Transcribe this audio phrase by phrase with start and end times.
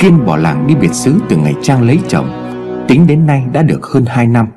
[0.00, 2.30] Kiên bỏ làng đi biệt xứ từ ngày Trang lấy chồng.
[2.88, 4.48] Tính đến nay đã được hơn 2 năm.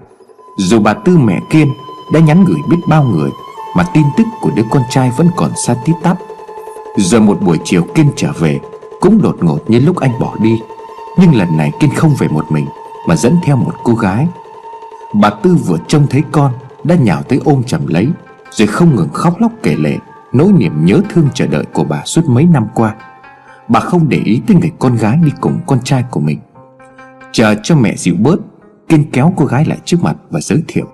[0.57, 1.67] Dù bà Tư mẹ Kiên
[2.13, 3.29] đã nhắn gửi biết bao người,
[3.77, 6.17] Mà tin tức của đứa con trai vẫn còn xa tít tắp.
[6.97, 8.59] Rồi một buổi chiều Kiên trở về,
[9.01, 10.61] Cũng đột ngột như lúc anh bỏ đi.
[11.19, 12.65] Nhưng lần này Kiên không về một mình,
[13.07, 14.27] Mà dẫn theo một cô gái.
[15.13, 16.51] Bà Tư vừa trông thấy con,
[16.83, 18.07] Đã nhào tới ôm chầm lấy,
[18.51, 19.97] Rồi không ngừng khóc lóc kể lệ
[20.33, 22.95] Nỗi niềm nhớ thương chờ đợi của bà suốt mấy năm qua.
[23.67, 26.39] Bà không để ý tới người con gái đi cùng con trai của mình.
[27.31, 28.37] Chờ cho mẹ dịu bớt,
[28.89, 30.85] Kiên kéo cô gái lại trước mặt và giới thiệu.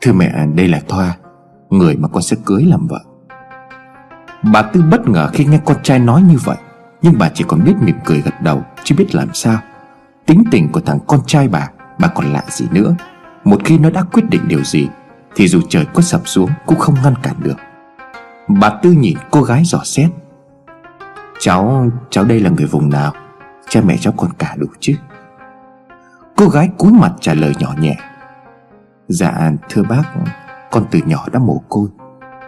[0.00, 1.16] Thưa mẹ, đây là Thoa,
[1.70, 3.00] Người mà con sẽ cưới làm vợ.
[4.52, 6.56] Bà Tư bất ngờ khi nghe con trai nói như vậy,
[7.02, 9.58] Nhưng bà chỉ còn biết mỉm cười gật đầu, Chứ biết làm sao.
[10.26, 12.94] Tính tình của thằng con trai bà Bà còn lạ gì nữa.
[13.44, 14.88] Một khi nó đã quyết định điều gì,
[15.36, 17.56] Thì dù trời có sập xuống cũng không ngăn cản được.
[18.48, 20.10] Bà Tư nhìn cô gái dò xét.
[21.38, 23.12] Cháu, cháu đây là người vùng nào?
[23.68, 24.94] Cha mẹ cháu còn cả đủ chứ?
[26.36, 27.96] Cô gái cúi mặt trả lời nhỏ nhẹ.
[29.08, 30.02] Dạ thưa bác
[30.70, 31.88] Con từ nhỏ đã mồ côi.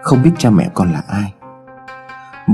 [0.02, 1.34] Không biết cha mẹ con là ai.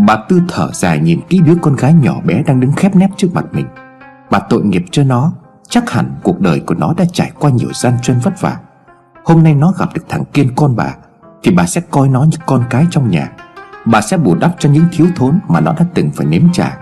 [0.06, 3.10] Bà Tư thở dài nhìn kỹ đứa con gái nhỏ bé đang đứng khép nép
[3.16, 3.66] trước mặt mình.
[4.30, 5.32] Bà tội nghiệp cho nó
[5.68, 8.56] Chắc hẳn cuộc đời của nó đã trải qua nhiều gian truân vất vả.
[9.24, 10.94] Hôm nay nó gặp được thằng Kiên con bà
[11.42, 13.32] Thì bà sẽ coi nó như con cái trong nhà.
[13.86, 16.72] Bà sẽ bù đắp cho những thiếu thốn mà nó đã từng phải nếm trải.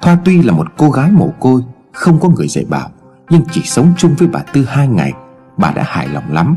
[0.00, 2.90] Thoa tuy là một cô gái mồ côi, Không có người dạy bảo,
[3.30, 5.12] Nhưng chỉ sống chung với bà Tư hai ngày,
[5.56, 6.56] Bà đã hài lòng lắm.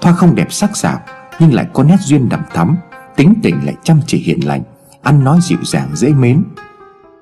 [0.00, 1.00] Thoa không đẹp sắc sảo,
[1.38, 2.76] Nhưng lại có nét duyên đậm thắm,
[3.16, 4.62] Tính tình lại chăm chỉ hiền lành,
[5.02, 6.44] Ăn nói dịu dàng, dễ mến.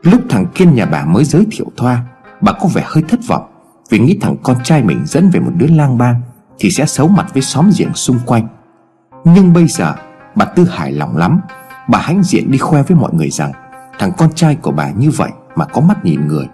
[0.02, 2.04] Lúc thằng Kiên nhà bà mới giới thiệu Thoa,
[2.40, 3.44] Bà có vẻ hơi thất vọng,
[3.90, 6.20] Vì nghĩ thằng con trai mình dẫn về một đứa lang bang
[6.58, 8.48] Thì sẽ xấu mặt với xóm giềng xung quanh.
[9.24, 9.94] Nhưng bây giờ,
[10.34, 11.40] Bà Tư hài lòng lắm
[11.90, 13.52] Bà hãnh diện đi khoe với mọi người rằng,
[13.98, 16.46] Thằng con trai của bà như vậy mà có mắt nhìn người.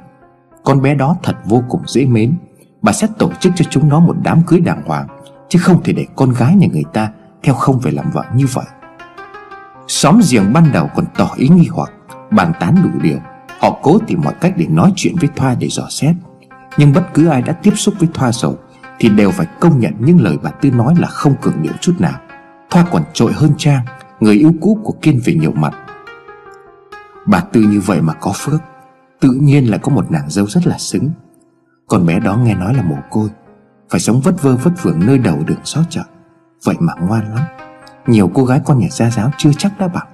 [0.65, 2.35] Con bé đó thật vô cùng dễ mến.
[2.83, 5.07] Bà sẽ tổ chức cho chúng nó một đám cưới đàng hoàng,
[5.49, 7.11] Chứ không thể để con gái nhà người ta
[7.43, 8.65] Theo không về làm vợ như vậy.
[9.89, 11.93] Xóm giềng ban đầu còn tỏ ý nghi hoặc,
[12.31, 13.19] Bàn tán đủ điều.
[13.61, 16.15] Họ cố tìm mọi cách để nói chuyện với Thoa để dò xét.
[16.77, 18.55] Nhưng bất cứ ai đã tiếp xúc với Thoa rồi,
[18.99, 21.95] Thì đều phải công nhận những lời bà Tư nói là không cường điệu chút
[21.99, 22.19] nào.
[22.71, 23.85] Thoa còn trội hơn Trang
[24.21, 25.75] Người yêu cũ của Kiên về nhiều mặt.
[27.27, 28.61] Bà Tư như vậy mà có phước,
[29.21, 31.11] Tự nhiên lại có một nàng dâu rất là xứng.
[31.89, 33.29] Con bé đó nghe nói là mồ côi,
[33.91, 36.03] Phải sống vất vơ vất vưởng nơi đầu đường xó chợ.
[36.65, 37.45] Vậy mà ngoan lắm,
[38.07, 40.07] Nhiều cô gái con nhà gia giáo chưa chắc đã bằng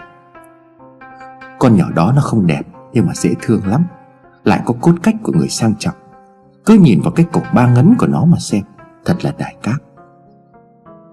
[1.58, 3.84] Con nhỏ đó nó không đẹp, Nhưng mà dễ thương lắm.
[4.44, 5.94] Lại có cốt cách của người sang trọng.
[6.66, 8.62] Cứ nhìn vào cái cổ ba ngấn của nó mà xem,
[9.04, 9.76] Thật là đại cát.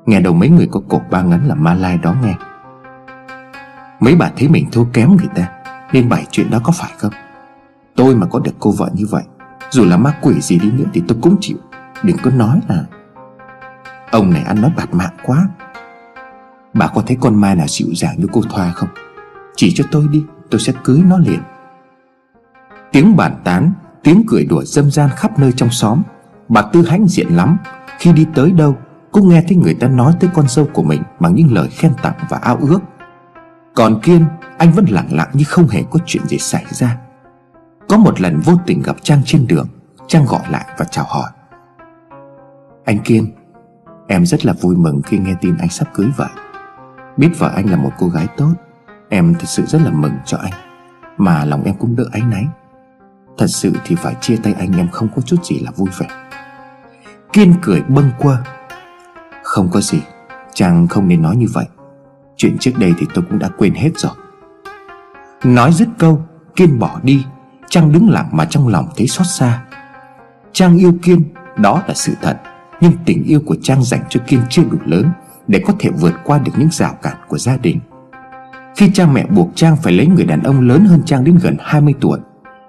[0.05, 2.35] Nghe đầu mấy người có cổ ba ngấn là ma lai đó nghe.
[3.99, 5.49] Mấy bà thấy mình thua kém người ta,
[5.93, 7.13] Nên bày chuyện đó có phải không?
[7.95, 9.23] Tôi mà có được cô vợ như vậy,
[9.71, 11.57] Dù là ma quỷ gì đi nữa thì tôi cũng chịu.
[12.03, 12.83] Đừng có nói là
[14.11, 15.47] Ông này ăn nói bạt mạng quá.
[16.73, 18.89] Bà có thấy con ma nào dịu dàng như cô Thoa không?
[19.55, 21.39] Chỉ cho tôi đi, Tôi sẽ cưới nó liền.
[22.91, 23.71] Tiếng bàn tán,
[24.03, 26.01] Tiếng cười đùa dâm gian khắp nơi trong xóm.
[26.49, 27.57] Bà Tư hãnh diện lắm,
[27.99, 28.77] Khi đi tới đâu,
[29.11, 31.91] Cũng nghe thấy người ta nói tới con dâu của mình Bằng những lời khen
[32.01, 32.79] tặng và ao ước.
[33.75, 34.25] Còn Kiên,
[34.57, 36.97] Anh vẫn lặng lặng như không hề có chuyện gì xảy ra.
[37.89, 39.67] Có một lần vô tình gặp Trang trên đường,
[40.07, 41.29] Trang gọi lại và chào hỏi.
[42.85, 43.31] Anh Kiên,
[44.07, 46.27] Em rất là vui mừng khi nghe tin anh sắp cưới vợ.
[47.17, 48.53] Biết vợ anh là một cô gái tốt,
[49.09, 50.53] Em thật sự rất là mừng cho anh,
[51.17, 52.47] Mà lòng em cũng đỡ áy náy.
[53.37, 56.07] Thật sự thì phải chia tay anh em không có chút gì là vui vẻ.
[57.33, 58.37] Kiên cười bâng quơ.
[59.43, 60.01] Không có gì,
[60.53, 61.65] Trang không nên nói như vậy.
[62.39, 64.11] Chuyện trước đây thì tôi cũng đã quên hết rồi.
[65.43, 66.21] Nói dứt câu,
[66.55, 67.25] Kiên bỏ đi.
[67.69, 69.63] Trang đứng lặng mà trong lòng thấy xót xa.
[70.53, 71.23] Trang yêu Kiên,
[71.57, 72.37] Đó là sự thật.
[72.81, 75.09] Nhưng tình yêu của Trang dành cho Kiên chưa đủ lớn
[75.47, 77.79] Để có thể vượt qua được những rào cản của gia đình.
[78.75, 81.57] Khi cha mẹ buộc Trang phải lấy người đàn ông lớn hơn Trang đến gần
[81.59, 82.19] 20 tuổi,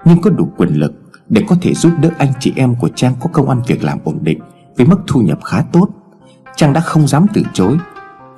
[0.05, 0.93] Nhưng có đủ quyền lực
[1.29, 3.99] Để có thể giúp đỡ anh chị em của Trang có công ăn việc làm
[4.05, 4.41] ổn định
[4.77, 5.89] Với mức thu nhập khá tốt,
[6.57, 7.79] Trang đã không dám từ chối.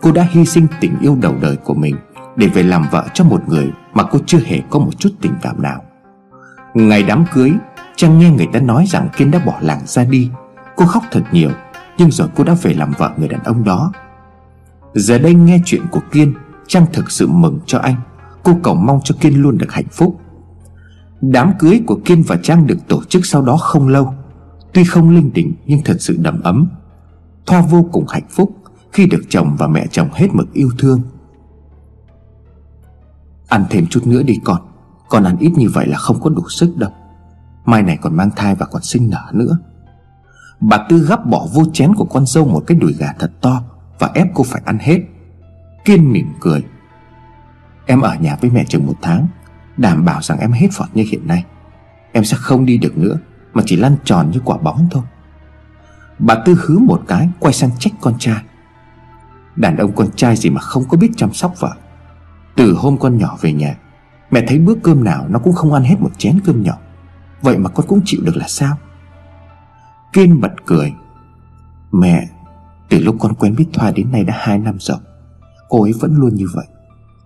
[0.02, 1.96] Cô đã hy sinh tình yêu đầu đời của mình
[2.36, 5.32] Để về làm vợ cho một người Mà cô chưa hề có một chút tình
[5.42, 5.82] cảm nào.
[6.74, 7.52] Ngày đám cưới
[7.96, 10.30] Trang nghe người ta nói rằng Kiên đã bỏ làng ra đi.
[10.76, 11.50] Cô khóc thật nhiều,
[11.98, 13.92] Nhưng rồi cô đã về làm vợ người đàn ông đó.
[14.94, 16.34] Giờ đây nghe chuyện của Kiên
[16.66, 17.94] Trang thực sự mừng cho anh.
[18.42, 20.20] Cô cầu mong cho Kiên luôn được hạnh phúc.
[21.20, 24.14] Đám cưới của Kiên và Trang được tổ chức sau đó không lâu.
[24.72, 26.68] Tuy không linh đình, nhưng thật sự đầm ấm.
[27.46, 28.56] Thoa vô cùng hạnh phúc.
[28.92, 31.00] Khi được chồng và mẹ chồng hết mực yêu thương.
[33.48, 34.62] Ăn thêm chút nữa đi con
[35.08, 36.90] Con ăn ít như vậy là không có đủ sức đâu.
[37.64, 39.58] Mai này còn mang thai và còn sinh nở nữa.
[40.60, 43.62] Bà Tư gắp bỏ vô chén của con dâu một cái đùi gà thật to
[43.98, 44.98] Và ép cô phải ăn hết.
[45.84, 46.64] Kiên mỉm cười.
[47.86, 49.26] Em ở nhà với mẹ chừng một tháng,
[49.76, 51.44] Đảm bảo rằng em hết phọt như hiện nay.
[52.12, 53.18] Em sẽ không đi được nữa,
[53.52, 55.02] Mà chỉ lăn tròn như quả bóng thôi.
[56.18, 58.42] Bà Tư hứ một cái, Quay sang trách con trai.
[59.56, 61.72] Đàn ông con trai gì mà không có biết chăm sóc vợ.
[62.56, 63.76] Từ hôm con nhỏ về nhà,
[64.30, 66.78] Mẹ thấy bữa cơm nào nó cũng không ăn hết một chén cơm nhỏ.
[67.42, 68.76] Vậy mà con cũng chịu được là sao?
[70.12, 70.92] Kiên bật cười.
[71.92, 72.28] Mẹ,
[72.88, 74.98] Từ lúc con quen biết Thoa đến nay đã hai năm rồi,
[75.68, 76.66] Cô ấy vẫn luôn như vậy.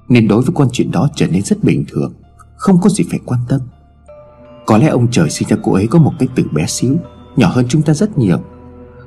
[0.09, 2.15] Nên đối với con chuyện đó trở nên rất bình thường,
[2.57, 3.61] Không có gì phải quan tâm.
[4.67, 6.97] Có lẽ ông trời sinh ra cô ấy có một cái tử bé xíu,
[7.37, 8.39] Nhỏ hơn chúng ta rất nhiều.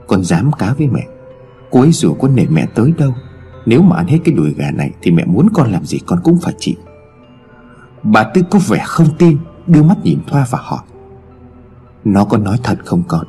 [0.07, 1.07] Con dám cá với mẹ
[1.71, 3.13] Cô ấy dù có nể mẹ tới đâu?
[3.65, 6.19] Nếu mà ăn hết cái đùi gà này Thì mẹ muốn con làm gì con
[6.23, 6.75] cũng phải chịu.
[8.03, 9.37] Bà Tư có vẻ không tin,
[9.67, 10.83] Đưa mắt nhìn Thoa và hỏi.
[12.03, 13.25] Nó có nói thật không con?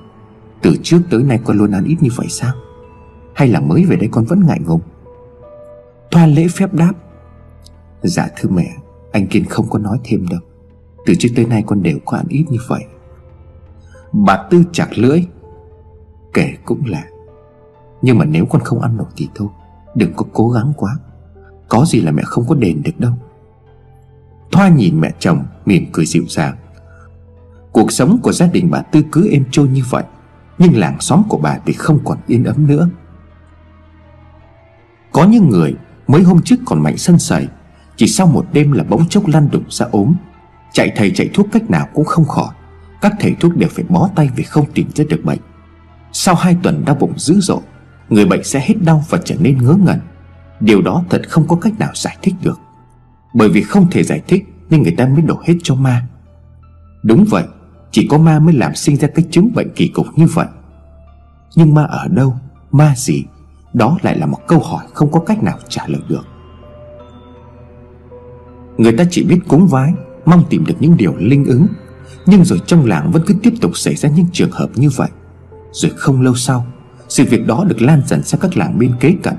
[0.63, 2.53] Từ trước tới nay con luôn ăn ít như vậy sao?
[3.35, 4.81] Hay là mới về đây con vẫn ngại ngùng?
[6.11, 6.93] Thoa lễ phép đáp.
[8.03, 8.77] Dạ thưa mẹ,
[9.13, 10.41] Anh Kiên không có nói thêm đâu.
[11.07, 12.85] Từ trước tới nay con đều có ăn ít như vậy.
[14.13, 15.27] Bà Tư chặt lưỡi.
[16.35, 17.05] Kể cũng là
[18.03, 19.49] nhưng mà nếu con không ăn nổi thì thôi,
[19.95, 20.97] Đừng có cố gắng quá.
[21.69, 23.13] Có gì là mẹ không có đền được đâu.
[24.53, 26.57] Thoa nhìn mẹ chồng, mỉm cười dịu dàng.
[27.73, 30.05] Cuộc sống của gia đình bà Tư cứ êm trôi như vậy,
[30.59, 32.89] Nhưng làng xóm của bà thì không còn yên ấm nữa.
[35.13, 35.75] Có những người
[36.07, 37.49] mấy hôm trước còn mạnh sân sẩy
[37.97, 40.15] Chỉ sau một đêm là bỗng chốc lăn đụng ra ốm.
[40.73, 42.55] Chạy thầy chạy thuốc cách nào cũng không khỏi,
[43.01, 45.39] Các thầy thuốc đều phải bó tay vì không tìm ra được bệnh.
[46.13, 47.61] Sau hai tuần đau bụng dữ dội
[48.11, 49.99] Người bệnh sẽ hết đau và trở nên ngớ ngẩn.
[50.61, 52.59] Điều đó thật không có cách nào giải thích được.
[53.35, 56.07] Bởi vì không thể giải thích Nên người ta mới đổ hết cho ma.
[57.03, 57.45] Đúng vậy,
[57.91, 60.47] Chỉ có ma mới làm sinh ra cái chứng bệnh kỳ cục như vậy.
[61.57, 62.37] Nhưng ma ở đâu?
[62.73, 63.25] Ma gì?
[63.73, 66.27] Đó lại là một câu hỏi không có cách nào trả lời được.
[68.79, 69.93] Người ta chỉ biết cúng vái,
[70.25, 71.67] Mong tìm được những điều linh ứng.
[72.27, 75.09] Nhưng rồi trong làng vẫn cứ tiếp tục xảy ra những trường hợp như vậy.
[75.73, 76.67] Rồi không lâu sau
[77.11, 79.35] sự việc đó được lan dần sang các làng bên kế cận,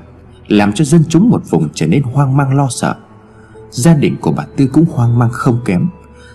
[0.48, 2.94] Làm cho dân chúng một vùng trở nên hoang mang lo sợ.
[3.70, 5.88] Gia đình của bà Tư cũng hoang mang không kém.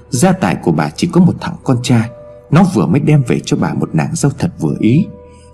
[0.10, 2.10] Gia tài của bà chỉ có một thằng con trai,
[2.52, 5.06] Nó vừa mới đem về cho bà một nàng dâu thật vừa ý.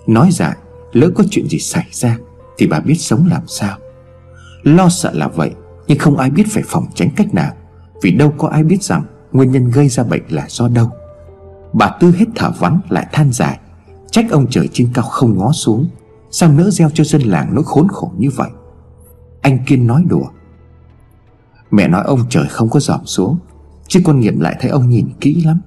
[0.08, 0.58] Nói dại
[0.92, 2.18] Lỡ có chuyện gì xảy ra,
[2.58, 3.78] Thì bà biết sống làm sao.
[4.64, 5.52] Lo sợ là vậy,
[5.88, 7.52] Nhưng không ai biết phải phòng tránh cách nào,
[8.02, 10.90] Vì đâu có ai biết rằng Nguyên nhân gây ra bệnh là do đâu.
[11.74, 13.60] Bà Tư hết thở vắng, lại than dài.
[14.14, 15.88] Trách ông trời trên cao không ngó xuống,
[16.32, 18.50] Sao nỡ gieo cho dân làng nỗi khốn khổ như vậy?
[19.42, 20.26] Anh Kiên nói đùa.
[21.72, 23.38] Mẹ nói ông trời không có dòm xuống,
[23.88, 25.60] Chứ con nghiệm lại thấy ông nhìn kỹ lắm.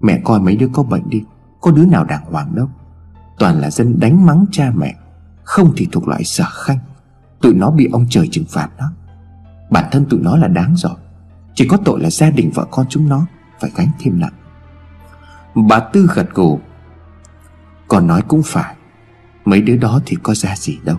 [0.00, 1.22] Mẹ coi mấy đứa có bệnh đi,
[1.60, 2.68] Có đứa nào đàng hoàng đâu.
[3.38, 4.94] Toàn là dân đánh mắng cha mẹ,
[5.44, 6.78] Không thì thuộc loại sở khanh.
[7.40, 8.92] Tụi nó bị ông trời trừng phạt đó.
[9.70, 10.94] Bản thân tụi nó là đáng rồi
[11.54, 13.26] Chỉ có tội là gia đình vợ con chúng nó
[13.60, 14.34] Phải gánh thêm nặng.
[15.68, 16.60] Bà Tư gật gù.
[17.88, 18.74] Còn nói cũng phải,
[19.44, 20.96] Mấy đứa đó thì có ra gì đâu.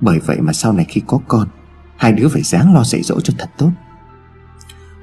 [0.00, 1.48] Bởi vậy mà sau này khi có con,
[1.96, 3.70] Hai đứa phải dáng lo dạy dỗ cho thật tốt.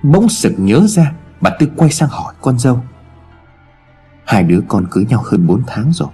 [0.03, 2.83] Bỗng sực nhớ ra, Bà Tư quay sang hỏi con dâu.
[4.25, 6.09] Hai đứa con cưới nhau hơn 4 tháng rồi,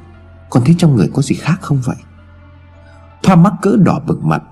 [0.49, 1.95] Con thấy trong người có gì khác không vậy?
[3.23, 4.43] Thoa mắc cỡ đỏ bừng mặt.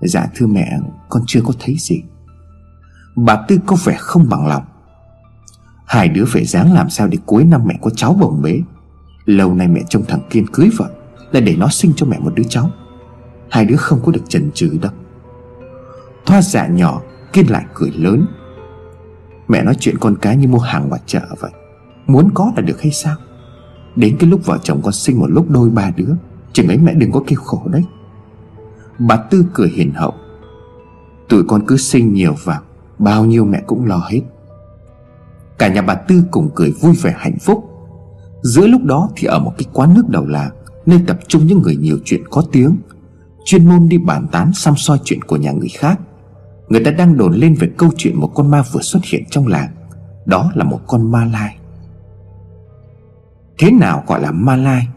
[0.00, 2.02] Dạ thưa mẹ, Con chưa có thấy gì.
[3.16, 4.64] Bà Tư có vẻ không bằng lòng.
[5.86, 8.60] Hai đứa phải dáng làm sao để cuối năm mẹ có cháu bồng bế?
[9.28, 10.90] Lâu nay mẹ trông thằng Kiên cưới vợ
[11.32, 12.70] Là để nó sinh cho mẹ một đứa cháu.
[13.50, 14.92] Hai đứa không có được chần chừ đâu.
[16.26, 18.26] Thoa dạ nhỏ, Kiên lại cười lớn.
[19.48, 21.50] Mẹ nói chuyện con cái như mua hàng ngoài chợ vậy,
[22.06, 23.16] Muốn có là được hay sao?
[23.96, 26.10] Đến cái lúc vợ chồng con sinh một lúc đôi ba đứa,
[26.52, 27.84] Chừng ấy mẹ đừng có kêu khổ đấy.
[28.98, 30.14] Bà Tư cười hiền hậu.
[31.28, 32.60] Tụi con cứ sinh nhiều vào,
[32.98, 34.20] Bao nhiêu mẹ cũng lo hết.
[35.58, 37.67] Cả nhà bà Tư cùng cười vui vẻ hạnh phúc.
[38.42, 40.50] Giữa lúc đó thì ở một cái quán nước đầu làng,
[40.86, 42.76] Nơi tập trung những người nhiều chuyện có tiếng,
[43.44, 46.00] Chuyên môn đi bàn tán xăm soi chuyện của nhà người khác.
[46.68, 49.46] Người ta đang đồn lên về câu chuyện một con ma vừa xuất hiện trong
[49.46, 49.68] làng,
[50.26, 51.56] Đó là một con ma lai.
[53.58, 54.88] Thế nào gọi là ma lai?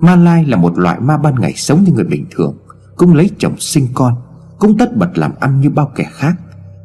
[0.00, 2.56] Ma lai là một loại ma ban ngày sống như người bình thường,
[2.96, 4.14] Cũng lấy chồng sinh con,
[4.58, 6.34] Cũng tất bật làm ăn như bao kẻ khác.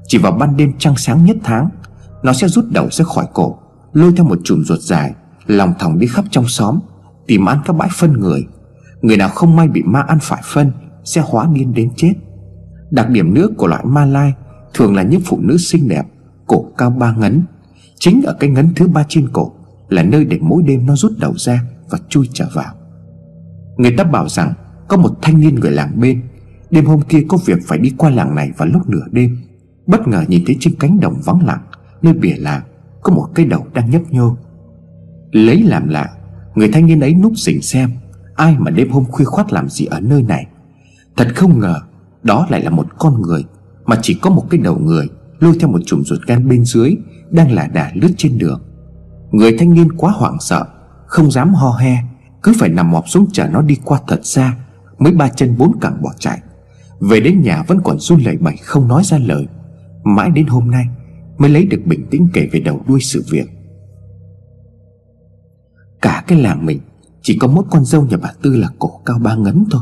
[0.08, 1.70] Chỉ vào ban đêm trăng sáng nhất tháng,
[2.24, 3.58] Nó sẽ rút đầu ra khỏi cổ,
[3.94, 5.14] Lôi theo một chùm ruột dài
[5.48, 6.80] Lòng thòng đi khắp trong xóm,
[7.28, 8.48] Tìm ăn các bãi phân người.
[9.02, 10.72] Người nào không may bị ma ăn phải phân,
[11.04, 12.14] Sẽ hóa điên đến chết.
[12.92, 14.34] Đặc điểm nữa của loại ma lai
[14.74, 16.04] Thường là những phụ nữ xinh đẹp,
[16.48, 17.44] Cổ cao ba ngấn.
[18.00, 19.52] Chính ở cái ngấn thứ ba trên cổ
[19.90, 22.74] Là nơi để mỗi đêm nó rút đầu ra Và chui trở vào.
[23.78, 24.54] Người ta bảo rằng
[24.88, 26.22] Có một thanh niên người làng bên,
[26.72, 29.38] Đêm hôm kia có việc phải đi qua làng này vào lúc nửa đêm.
[29.88, 31.62] Bất ngờ nhìn thấy trên cánh đồng vắng lặng,
[32.02, 32.62] Nơi bìa làng
[33.02, 34.38] Có một cây đầu đang nhấp nhô.
[35.32, 36.10] Lấy làm lạ.
[36.56, 37.90] Người thanh niên ấy núp xỉnh xem,
[38.36, 40.48] Ai mà đêm hôm khuya khoát làm gì ở nơi này.
[41.18, 41.82] Thật không ngờ,
[42.24, 43.46] Đó lại là một con người
[43.86, 45.08] Mà chỉ có một cái đầu người
[45.40, 46.96] Lôi theo một chùm ruột gan bên dưới
[47.30, 48.62] Đang là đà lướt trên đường.
[49.32, 50.66] Người thanh niên quá hoảng sợ,
[51.08, 51.98] Không dám ho he,
[52.44, 54.56] Cứ phải nằm mọp xuống chờ nó đi qua thật xa
[55.00, 56.40] Mới ba chân bốn cẳng bỏ chạy.
[57.00, 59.48] Về đến nhà vẫn còn run lẩy bẩy không nói ra lời.
[60.04, 60.86] Mãi đến hôm nay
[61.38, 63.57] Mới lấy được bình tĩnh kể về đầu đuôi sự việc.
[66.02, 66.80] Cả cái làng mình
[67.22, 69.82] Chỉ có mỗi con dâu nhà bà Tư là cổ cao ba ngấn thôi.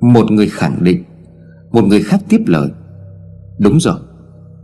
[0.00, 1.04] Một người khẳng định,
[1.70, 2.68] Một người khác tiếp lời.
[3.58, 4.00] Đúng rồi,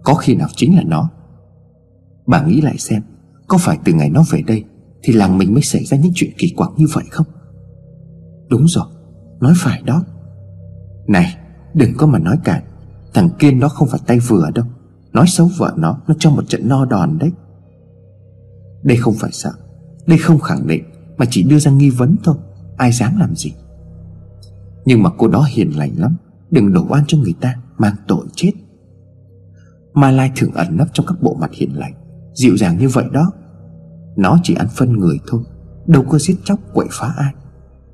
[0.03, 1.11] Có khi nào chính là nó.
[2.27, 3.03] Bà nghĩ lại xem,
[3.49, 4.65] Có phải từ ngày nó về đây
[5.03, 7.27] Thì làng mình mới xảy ra những chuyện kỳ quặc như vậy không?
[8.49, 8.87] Đúng rồi,
[9.41, 10.05] Nói phải đó.
[11.07, 11.37] Này,
[11.75, 12.63] đừng có mà nói cản
[13.15, 14.65] Thằng Kiên đó không phải tay vừa đâu.
[15.13, 17.33] Nói xấu vợ nó Nó cho một trận no đòn đấy.
[18.83, 19.53] Đây không phải sợ
[20.07, 20.85] đây không khẳng định,
[21.17, 22.37] Mà chỉ đưa ra nghi vấn thôi.
[22.77, 23.55] Ai dám làm gì?
[24.85, 26.17] Nhưng mà cô đó hiền lành lắm,
[26.51, 28.53] Đừng đổ oan cho người ta, Mang tội chết.
[29.95, 31.95] Mai Lai thường ẩn nấp trong các bộ mặt hiền lành,
[32.35, 33.33] Dịu dàng như vậy đó.
[34.17, 35.43] Nó chỉ ăn phân người thôi,
[35.87, 37.35] Đâu có giết chóc, quậy phá ai.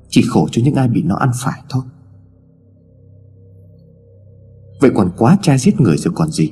[0.09, 1.83] Chỉ khổ cho những ai bị nó ăn phải thôi.
[4.81, 6.51] Vậy còn quá cha giết người rồi còn gì?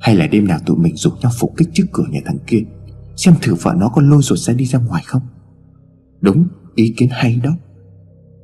[0.00, 2.62] Hay là đêm nào tụi mình rủ nhau phục kích trước cửa nhà thằng kia?
[3.18, 5.22] Xem thử vợ nó có lôi ruột ra đi ra ngoài không?
[6.20, 7.50] Đúng, ý kiến hay đó.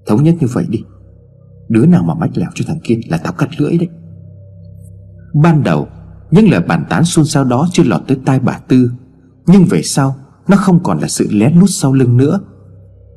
[0.07, 0.83] Thống nhất như vậy đi.
[1.69, 3.88] Đứa nào mà mách lẻo cho thằng kia là tao cắt lưỡi đấy.
[5.35, 5.88] Ban đầu,
[6.31, 8.90] Những lời bàn tán xôn xao đó chưa lọt tới tai bà Tư.
[9.47, 10.16] Nhưng về sau,
[10.49, 12.40] Nó không còn là sự lén lút sau lưng nữa.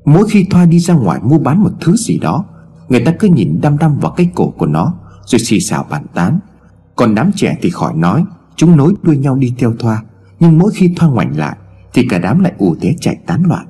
[0.05, 2.45] Mỗi khi Thoa đi ra ngoài mua bán một thứ gì đó,
[2.89, 6.05] Người ta cứ nhìn đăm đăm vào cái cổ của nó, Rồi xì xào bàn
[6.13, 6.39] tán.
[6.95, 10.03] Còn đám trẻ thì khỏi nói, Chúng nối đuôi nhau đi theo Thoa.
[10.39, 11.57] Nhưng mỗi khi Thoa ngoảnh lại,
[11.93, 13.67] Thì cả đám lại ù té chạy tán loạn.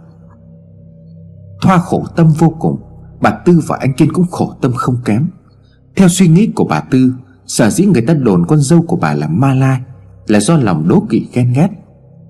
[1.62, 2.82] Thoa khổ tâm vô cùng,
[3.22, 5.28] Bà Tư và anh Kiên cũng khổ tâm không kém.
[5.96, 7.14] Theo suy nghĩ của bà Tư,
[7.46, 9.82] Sở dĩ người ta đồn con dâu của bà là Ma Lai
[10.28, 11.70] Là do lòng đố kỵ ghen ghét.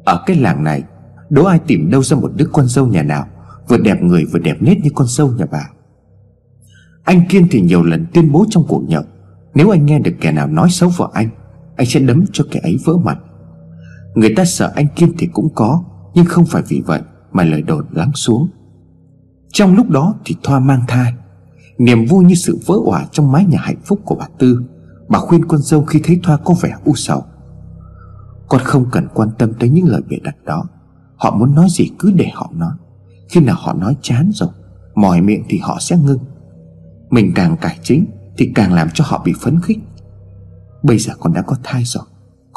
[0.06, 0.84] Ở cái làng này,
[1.30, 3.26] Đố ai tìm đâu ra một đứa con dâu nhà nào,
[3.68, 5.70] Vừa đẹp người vừa đẹp nết như con dâu nhà bà.
[7.04, 9.04] Anh Kiên thì nhiều lần tuyên bố trong cuộc nhậu,
[9.56, 11.30] Nếu anh nghe được kẻ nào nói xấu vợ anh
[11.76, 13.18] Anh sẽ đấm cho kẻ ấy vỡ mặt.
[14.18, 15.84] Người ta sợ anh kim thì cũng có,
[16.14, 18.50] Nhưng không phải vì vậy Mà lời đồn lắng xuống.
[19.54, 21.14] Trong lúc đó thì Thoa mang thai.
[21.78, 24.62] Niềm vui như sự vỡ òa trong mái nhà hạnh phúc của bà Tư.
[25.10, 27.24] Bà khuyên con dâu khi thấy Thoa có vẻ u sầu.
[28.50, 30.64] Con không cần quan tâm tới những lời bịa đặt đó.
[31.16, 32.74] Họ muốn nói gì cứ để họ nói.
[33.30, 34.50] Khi nào họ nói chán rồi,
[34.96, 36.20] Mỏi miệng thì họ sẽ ngưng.
[37.10, 38.06] Mình càng cải chính
[38.38, 39.80] Thì càng làm cho họ bị phấn khích.
[40.84, 42.04] Bây giờ con đã có thai rồi.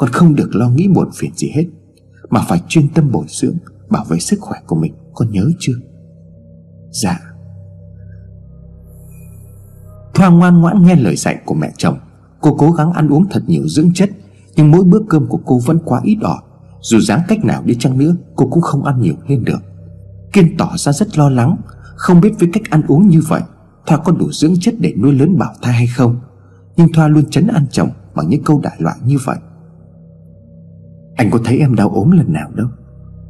[0.01, 1.65] Con không được lo nghĩ muộn phiền gì hết,
[2.29, 3.55] Mà phải chuyên tâm bồi dưỡng,
[3.89, 4.93] Bảo vệ sức khỏe của mình.
[5.13, 5.73] Con nhớ chưa?
[6.91, 7.19] Dạ.
[10.13, 11.97] Thoa ngoan ngoãn nghe lời dạy của mẹ chồng.
[12.41, 14.09] Cô cố gắng ăn uống thật nhiều dưỡng chất,
[14.55, 16.41] Nhưng mỗi bữa cơm của cô vẫn quá ít ỏi.
[16.81, 19.59] Dù dáng cách nào đi chăng nữa, Cô cũng không ăn nhiều lên được.
[20.33, 21.57] Kiên tỏ ra rất lo lắng,
[21.95, 23.41] Không biết với cách ăn uống như vậy,
[23.85, 26.19] Thoa có đủ dưỡng chất để nuôi lớn bảo thai hay không.
[26.77, 29.37] Nhưng Thoa luôn chấn an chồng Bằng những câu đại loại như vậy.
[31.21, 32.67] Anh có thấy em đau ốm lần nào đâu.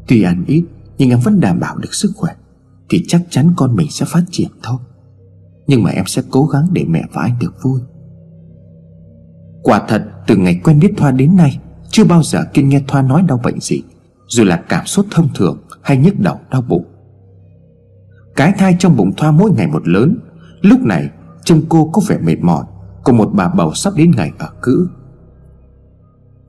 [0.08, 0.64] Tuy ăn ít,
[0.98, 2.34] Nhưng em vẫn đảm bảo được sức khỏe,
[2.90, 4.78] Thì chắc chắn con mình sẽ phát triển thôi.
[5.68, 7.82] Nhưng mà em sẽ cố gắng để mẹ và anh được vui.
[9.64, 13.02] Quả thật, từ ngày quen biết Thoa đến nay, Chưa bao giờ Kiên nghe Thoa
[13.02, 13.82] nói đau bệnh gì,
[14.28, 16.86] Dù là cảm xúc thông thường Hay nhức đầu, đau bụng.
[18.36, 20.18] Cái thai trong bụng Thoa mỗi ngày một lớn,
[20.62, 21.10] Lúc này
[21.44, 22.66] trông cô có vẻ mệt mỏi,
[23.04, 24.88] Cùng một bà bầu sắp đến ngày ở cữ.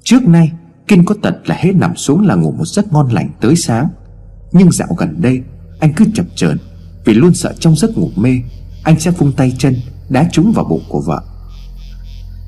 [0.03, 0.53] Trước nay
[0.93, 3.89] Kiên có tật là hết nằm xuống là ngủ một giấc ngon lành tới sáng.
[4.53, 5.41] Nhưng dạo gần đây,
[5.81, 6.59] Anh cứ chập chờn,
[7.05, 8.39] Vì luôn sợ trong giấc ngủ mê,
[8.83, 9.77] Anh sẽ vung tay chân,
[10.09, 11.23] Đá trúng vào bụng của vợ.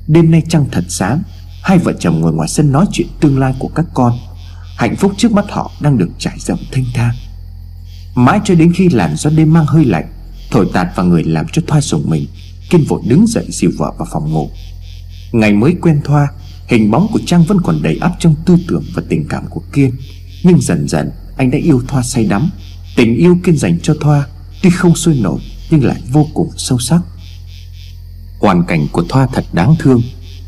[0.07, 1.21] Đêm nay trăng thật sáng,
[1.63, 4.13] Hai vợ chồng ngồi ngoài sân nói chuyện tương lai của các con.
[4.77, 7.15] Hạnh phúc trước mắt họ đang được trải rộng thanh thang.
[8.15, 10.11] Mãi cho đến khi làn gió đêm mang hơi lạnh,
[10.51, 12.27] Thổi tạt vào người làm cho Thoa sủng mình,
[12.69, 14.49] Kiên vội đứng dậy dìu vợ vào phòng ngủ.
[15.31, 16.27] Ngày mới quen Thoa
[16.67, 19.61] Hình bóng của Trang vẫn còn đầy ắp trong tư tưởng và tình cảm của
[19.73, 19.91] Kiên.
[20.43, 22.49] Nhưng dần dần, anh đã yêu Thoa say đắm.
[22.95, 24.27] Tình yêu Kiên dành cho Thoa
[24.65, 27.01] Tuy không sôi nổi, nhưng lại vô cùng sâu sắc.
[28.39, 30.01] Hoàn cảnh của Thoa thật đáng thương.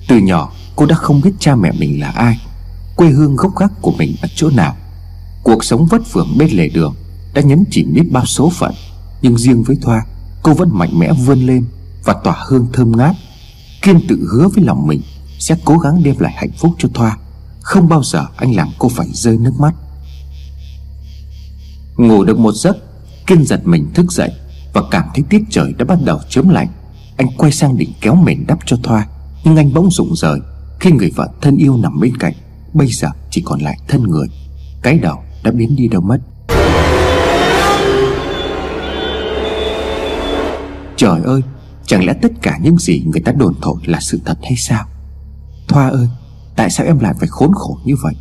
[0.08, 2.40] Từ nhỏ, cô đã không biết cha mẹ mình là ai,
[2.96, 4.76] Quê hương gốc gác của mình ở chỗ nào.
[5.44, 6.96] Cuộc sống vất vưởng bên lề đường
[7.34, 8.74] Đã nhấn chìm biết bao số phận.
[9.22, 10.06] Nhưng riêng với Thoa,
[10.44, 11.66] Cô vẫn mạnh mẽ vươn lên
[12.04, 13.16] Và tỏa hương thơm ngát.
[13.82, 15.02] Kiên tự hứa với lòng mình
[15.40, 17.18] sẽ cố gắng đem lại hạnh phúc cho Thoa.
[17.62, 19.74] Không bao giờ anh làm cô phải rơi nước mắt.
[21.98, 22.78] Ngủ được một giấc,
[23.28, 24.32] Kiên giật mình thức dậy
[24.74, 26.68] Và cảm thấy tiết trời đã bắt đầu chớm lạnh.
[27.18, 29.08] Anh quay sang định kéo mền đắp cho Thoa,
[29.44, 30.40] Nhưng anh bỗng rụng rời
[30.80, 32.34] Khi người vợ thân yêu nằm bên cạnh.
[32.74, 34.28] Bây giờ chỉ còn lại thân người.
[34.82, 36.18] Cái đầu đã biến đi đâu mất.
[40.98, 41.42] Trời ơi,
[41.88, 44.86] Chẳng lẽ tất cả những gì người ta đồn thổi là sự thật hay sao?
[45.68, 46.08] Thoa ơi,
[46.56, 48.14] Tại sao em lại phải khốn khổ như vậy?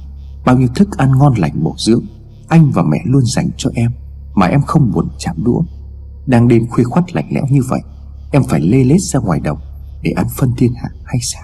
[0.45, 2.05] Bao nhiêu thức ăn ngon lành bổ dưỡng,
[2.49, 3.91] Anh và mẹ luôn dành cho em,
[4.35, 5.63] Mà em không buồn chạm đũa.
[6.27, 7.81] Đang đêm khuya khoắt lạnh lẽo như vậy,
[8.33, 9.59] Em phải lê lết ra ngoài đồng
[10.03, 11.43] Để ăn phân thiên hạ hay sao?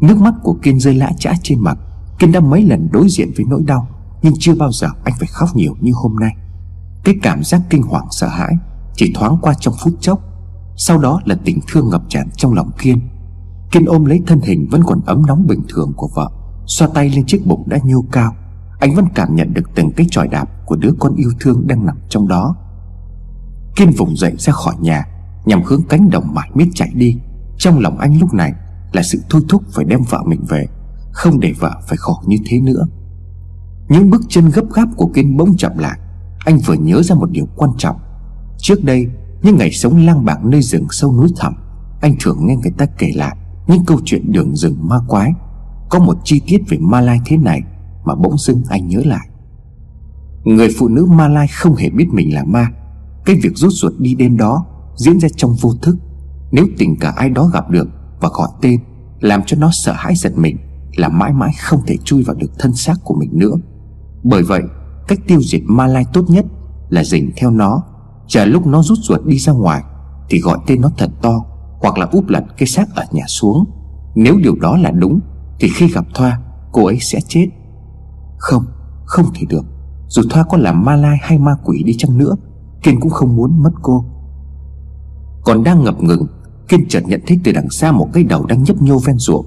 [0.00, 1.78] Nước mắt của Kiên rơi lã chã trên mặt.
[2.18, 3.88] Kiên đã mấy lần đối diện với nỗi đau,
[4.22, 6.36] Nhưng chưa bao giờ anh phải khóc nhiều như hôm nay.
[7.04, 8.54] Cái cảm giác kinh hoàng sợ hãi
[8.96, 10.20] Chỉ thoáng qua trong phút chốc.
[10.76, 13.00] Sau đó là tình thương ngập tràn trong lòng Kiên.
[13.74, 16.30] Kiên ôm lấy thân hình vẫn còn ấm nóng bình thường của vợ,
[16.66, 18.34] Xoa tay lên chiếc bụng đã nhô cao.
[18.78, 21.86] Anh vẫn cảm nhận được từng cái tròi đạp Của đứa con yêu thương đang
[21.86, 22.56] nằm trong đó.
[23.76, 25.04] Kiên vùng dậy ra khỏi nhà,
[25.44, 27.16] Nhằm hướng cánh đồng mải miết chạy đi.
[27.58, 28.52] Trong lòng anh lúc này
[28.92, 30.66] là sự thôi thúc phải đem vợ mình về,
[31.12, 32.86] Không để vợ phải khổ như thế nữa.
[33.88, 35.98] Những bước chân gấp gáp của Kiên bỗng chậm lại.
[36.44, 37.96] Anh vừa nhớ ra một điều quan trọng.
[38.58, 39.06] Trước đây,
[39.42, 41.54] Những ngày sống lang bạc nơi rừng sâu núi thẳm,
[42.00, 43.36] Anh thường nghe người ta kể lại.
[43.66, 45.32] Những câu chuyện đường rừng ma quái,
[45.88, 47.62] Có một chi tiết về Ma Lai thế này
[48.04, 49.28] Mà bỗng dưng anh nhớ lại.
[50.44, 52.68] Người phụ nữ Ma Lai không hề biết mình là ma.
[53.24, 55.96] Cái việc rút ruột đi đêm đó Diễn ra trong vô thức.
[56.52, 57.88] Nếu tình cả ai đó gặp được
[58.20, 58.80] và gọi tên,
[59.20, 60.56] Làm cho nó sợ hãi giật mình
[60.96, 63.54] Là mãi mãi không thể chui vào được thân xác của mình nữa.
[64.22, 64.62] Bởi vậy,
[65.08, 66.46] Cách tiêu diệt ma lai tốt nhất
[66.88, 67.82] Là dình theo nó.
[68.26, 69.82] Chờ lúc nó rút ruột đi ra ngoài
[70.30, 71.44] Thì gọi tên nó thật to.
[71.84, 73.64] Hoặc là úp lật cái xác ở nhà xuống.
[74.14, 75.20] Nếu điều đó là đúng
[75.60, 76.40] Thì khi gặp Thoa
[76.72, 77.46] cô ấy sẽ chết.
[78.38, 78.64] Không,
[79.04, 79.64] không thể được.
[80.08, 82.36] Dù Thoa có là ma lai hay ma quỷ đi chăng nữa
[82.82, 84.04] Kiên cũng không muốn mất cô.
[85.44, 86.26] Còn đang ngập ngừng
[86.68, 89.46] Kiên chợt nhận thấy từ đằng xa một cái đầu đang nhấp nhô ven ruộng.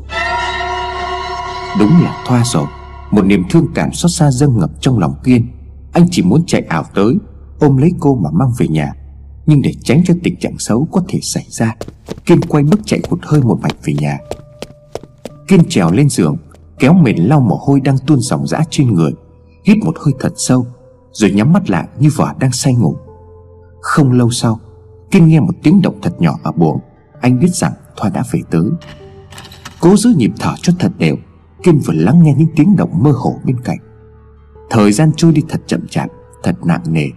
[1.80, 2.65] Đúng là Thoa rồi.
[3.12, 5.47] Một niềm thương cảm xót xa dâng ngập trong lòng Kiên.
[5.93, 7.17] Anh chỉ muốn chạy ảo tới
[7.60, 8.93] Ôm lấy cô mà mang về nhà.
[9.47, 11.75] Nhưng để tránh cho tình trạng xấu có thể xảy ra
[12.25, 14.19] Kiên quay bước chạy hụt hơi một mạch về nhà.
[15.47, 16.38] Kiên trèo lên giường,
[16.79, 19.12] Kéo mền lau mồ hôi đang tuôn dòng dã trên người,
[19.63, 20.67] Hít một hơi thật sâu,
[21.12, 22.95] Rồi nhắm mắt lại như vợ đang say ngủ.
[23.81, 24.60] Không lâu sau
[25.12, 26.79] Kiên nghe một tiếng động thật nhỏ ở buồng,
[27.21, 28.69] anh biết rằng Thoa đã về tới.
[29.79, 31.15] Cố giữ nhịp thở cho thật đều
[31.63, 33.77] Kiên vừa lắng nghe những tiếng động mơ hồ bên cạnh.
[34.69, 36.10] Thời gian trôi đi thật chậm chạp,
[36.43, 37.07] Thật nặng nề.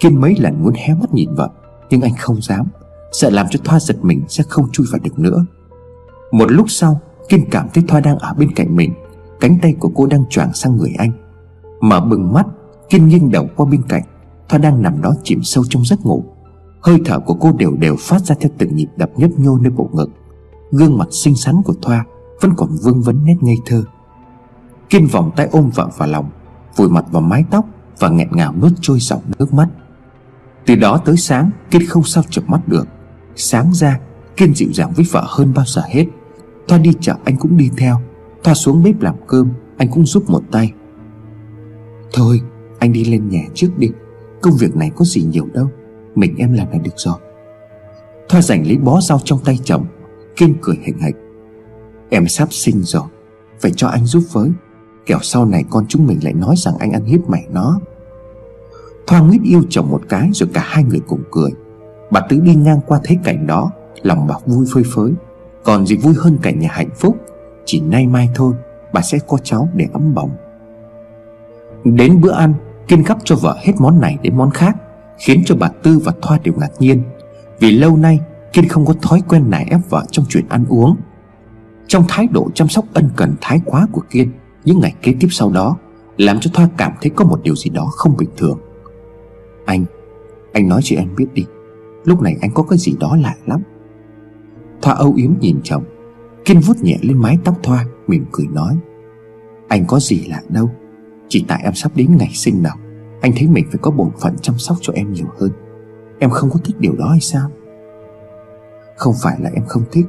[0.00, 1.50] Kiên mấy lần muốn hé mắt nhìn vợ
[1.94, 2.66] nhưng anh không dám.
[3.12, 5.44] Sợ làm cho Thoa giật mình sẽ không chui vào được nữa.
[6.32, 8.94] Một lúc sau Kiên cảm thấy Thoa đang ở bên cạnh mình.
[9.40, 11.12] Cánh tay của cô đang choàng sang người anh.
[11.80, 12.46] Mở bừng mắt
[12.90, 14.02] Kiên nghiêng đầu qua bên cạnh.
[14.48, 16.24] Thoa đang nằm đó chìm sâu trong giấc ngủ.
[16.82, 19.70] Hơi thở của cô đều đều phát ra theo từng nhịp đập nhấp nhô nơi
[19.70, 20.10] bộ ngực.
[20.70, 22.04] Gương mặt xinh xắn của Thoa
[22.40, 23.84] Vẫn còn vương vấn nét ngây thơ.
[24.90, 26.30] Kiên vòng tay ôm vợ vào lòng,
[26.76, 27.64] Vùi mặt vào mái tóc
[27.98, 29.68] Và nghẹn ngào nuốt trôi dòng nước mắt.
[30.66, 32.86] Từ đó tới sáng, Kiên không sao chợp mắt được.
[33.36, 34.00] Sáng ra,
[34.36, 36.04] Kiên dịu dàng với vợ hơn bao giờ hết.
[36.68, 38.00] Thoa đi chợ, anh cũng đi theo.
[38.44, 40.72] Thoa xuống bếp làm cơm, Anh cũng giúp một tay.
[42.12, 42.40] Thôi,
[42.78, 43.88] anh đi lên nhà trước đi.
[44.42, 45.70] Công việc này có gì nhiều đâu.
[46.14, 47.18] Mình em làm là được rồi.
[48.28, 49.86] Thoa giành lấy bó rau trong tay chồng.
[50.36, 51.14] Kiên cười hình hạch
[52.10, 53.02] Em sắp sinh rồi.
[53.60, 54.50] Phải cho anh giúp với.
[55.06, 57.80] Kẻo sau này con chúng mình lại nói rằng anh ăn hiếp mẹ nó.
[59.06, 61.50] Thoa nguyết yêu chồng một cái Rồi cả hai người cùng cười.
[62.10, 63.70] Bà Tứ đi ngang qua thấy cảnh đó,
[64.02, 65.12] Lòng bà vui phơi phới.
[65.64, 67.16] Còn gì vui hơn cảnh nhà hạnh phúc,
[67.64, 68.54] Chỉ nay mai thôi,
[68.92, 70.30] Bà sẽ có cháu để ấm bồng.
[71.84, 72.54] Đến bữa ăn,
[72.88, 74.76] Kiên gắp cho vợ hết món này đến món khác,
[75.18, 77.02] Khiến cho bà Tư và Thoa đều ngạc nhiên.
[77.60, 78.20] Vì lâu nay,
[78.52, 80.96] Kiên không có thói quen nài ép vợ trong chuyện ăn uống.
[81.86, 84.32] Trong thái độ chăm sóc ân cần thái quá của Kiên,
[84.64, 85.76] Những ngày kế tiếp sau đó,
[86.16, 88.58] Làm cho Thoa cảm thấy có một điều gì đó không bình thường.
[89.64, 89.84] Anh
[90.52, 91.46] Anh nói cho em biết đi.
[92.04, 93.62] Lúc này anh có cái gì đó lạ lắm.
[94.82, 95.84] Thoa âu yếm nhìn chồng.
[96.44, 98.76] Kiên vuốt nhẹ lên mái tóc Thoa, Mỉm cười nói.
[99.68, 100.70] Anh có gì lạ đâu.
[101.28, 102.76] Chỉ tại em sắp đến ngày sinh nào,
[103.20, 105.50] anh thấy mình phải có bổn phận chăm sóc cho em nhiều hơn.
[106.18, 107.50] Em không có thích điều đó hay sao?
[108.96, 110.06] Không phải là em không thích,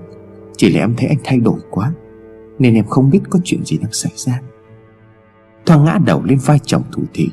[0.58, 1.94] Chỉ là em thấy anh thay đổi quá,
[2.60, 4.41] Nên em không biết có chuyện gì đang xảy ra.
[5.65, 7.30] Thoa ngã đầu lên vai chồng thủ thị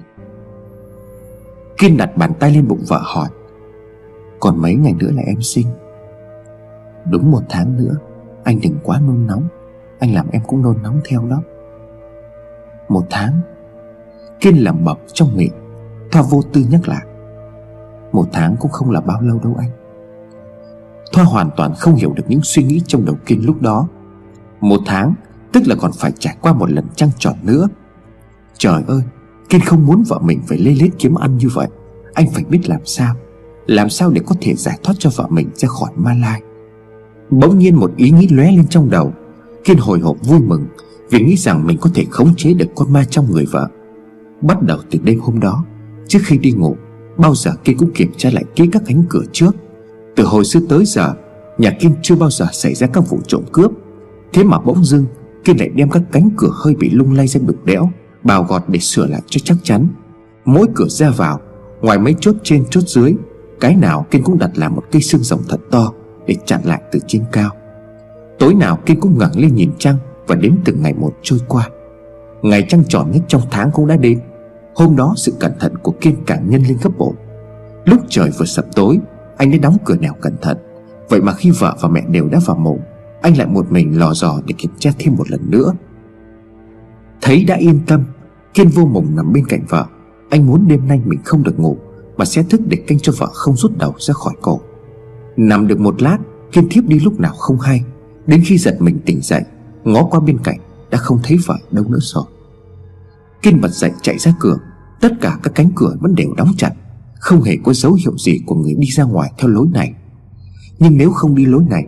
[1.82, 3.28] Kiên đặt bàn tay lên bụng vợ hỏi,
[4.40, 5.66] Còn mấy ngày nữa là em sinh?
[7.10, 7.96] Đúng một tháng nữa,
[8.44, 9.48] Anh đừng quá nôn nóng,
[9.98, 11.42] Anh làm em cũng nôn nóng theo đó.
[12.88, 13.40] Một tháng,
[14.40, 15.52] Kiên lẩm bẩm trong miệng,
[16.12, 17.06] Thoa vô tư nhắc lại,
[18.12, 19.70] Một tháng cũng không là bao lâu đâu anh.
[21.12, 23.88] Thoa hoàn toàn không hiểu được những suy nghĩ trong đầu Kiên lúc đó.
[24.60, 25.14] Một tháng,
[25.52, 27.68] Tức là còn phải trải qua một lần trăng tròn nữa.
[28.58, 29.02] Trời ơi
[29.48, 31.68] Kiên không muốn vợ mình phải lê lết kiếm ăn như vậy.
[32.14, 33.14] Anh phải biết làm sao.
[33.66, 36.42] Làm sao để có thể giải thoát cho vợ mình ra khỏi ma lai.
[37.30, 39.12] Bỗng nhiên một ý nghĩ lóe lên trong đầu.
[39.64, 40.66] Kiên hồi hộp vui mừng
[41.10, 43.68] Vì nghĩ rằng mình có thể khống chế được con ma trong người vợ.
[44.42, 45.64] Bắt đầu từ đêm hôm đó,
[46.08, 46.76] Trước khi đi ngủ,
[47.16, 49.56] Bao giờ Kiên cũng kiểm tra lại kỹ các cánh cửa trước.
[50.16, 51.14] Từ hồi xưa tới giờ,
[51.58, 53.70] Nhà Kiên chưa bao giờ xảy ra các vụ trộm cướp.
[54.32, 55.04] Thế mà bỗng dưng,
[55.44, 57.90] Kiên lại đem các cánh cửa hơi bị lung lay ra đục đẽo
[58.24, 59.86] Bào gọt để sửa lại cho chắc chắn.
[60.44, 61.40] Mỗi cửa ra vào,
[61.80, 63.14] Ngoài mấy chốt trên, chốt dưới,
[63.60, 65.92] Cái nào Kiên cũng đặt làm một cây xương rồng thật to
[66.26, 67.50] Để chặn lại từ trên cao.
[68.38, 71.68] Tối nào Kiên cũng ngẩng lên nhìn trăng Và đếm từng ngày một trôi qua.
[72.42, 74.20] Ngày trăng tròn nhất trong tháng cũng đã đến.
[74.74, 77.12] Hôm đó sự cẩn thận của Kiên càng nhân lên gấp bội.
[77.84, 78.98] Lúc trời vừa sập tối,
[79.36, 80.56] Anh đã đóng cửa nẻo cẩn thận.
[81.08, 82.78] Vậy mà khi vợ và mẹ đều đã vào mộ,
[83.22, 85.72] Anh lại một mình lò dò để kiểm tra thêm một lần nữa.
[87.22, 88.04] Thấy đã yên tâm
[88.54, 89.86] Kiên vô mộng nằm bên cạnh vợ.
[90.30, 91.76] Anh muốn đêm nay mình không được ngủ,
[92.16, 94.60] Mà sẽ thức để canh cho vợ không rút đầu ra khỏi cổ.
[95.36, 96.18] Nằm được một lát
[96.52, 97.84] Kiên thiếp đi lúc nào không hay.
[98.26, 99.42] Đến khi giật mình tỉnh dậy,
[99.84, 100.58] Ngó qua bên cạnh,
[100.90, 102.24] Đã không thấy vợ đâu nữa rồi.
[103.42, 104.58] Kiên bật dậy chạy ra cửa,
[105.00, 106.72] Tất cả các cánh cửa vẫn đều đóng chặt,
[107.20, 109.94] Không hề có dấu hiệu gì của người đi ra ngoài theo lối này.
[110.78, 111.86] Nhưng nếu không đi lối này,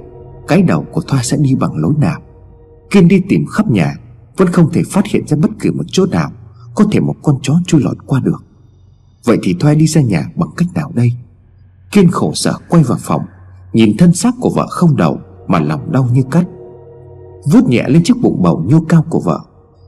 [0.49, 2.20] Cái đầu của Thoa sẽ đi bằng lối nào?
[2.90, 3.97] Kiên đi tìm khắp nhà
[4.37, 6.31] vẫn không thể phát hiện ra bất cứ một chỗ nào
[6.75, 8.44] Có thể một con chó chui lọt qua được.
[9.25, 11.12] Vậy thì thoe đi ra nhà bằng cách nào đây?
[11.92, 13.23] Kiên khổ sở quay vào phòng,
[13.73, 16.44] Nhìn thân xác của vợ không đầu Mà lòng đau như cắt.
[17.53, 19.40] Vuốt nhẹ lên chiếc bụng bầu nhô cao của vợ,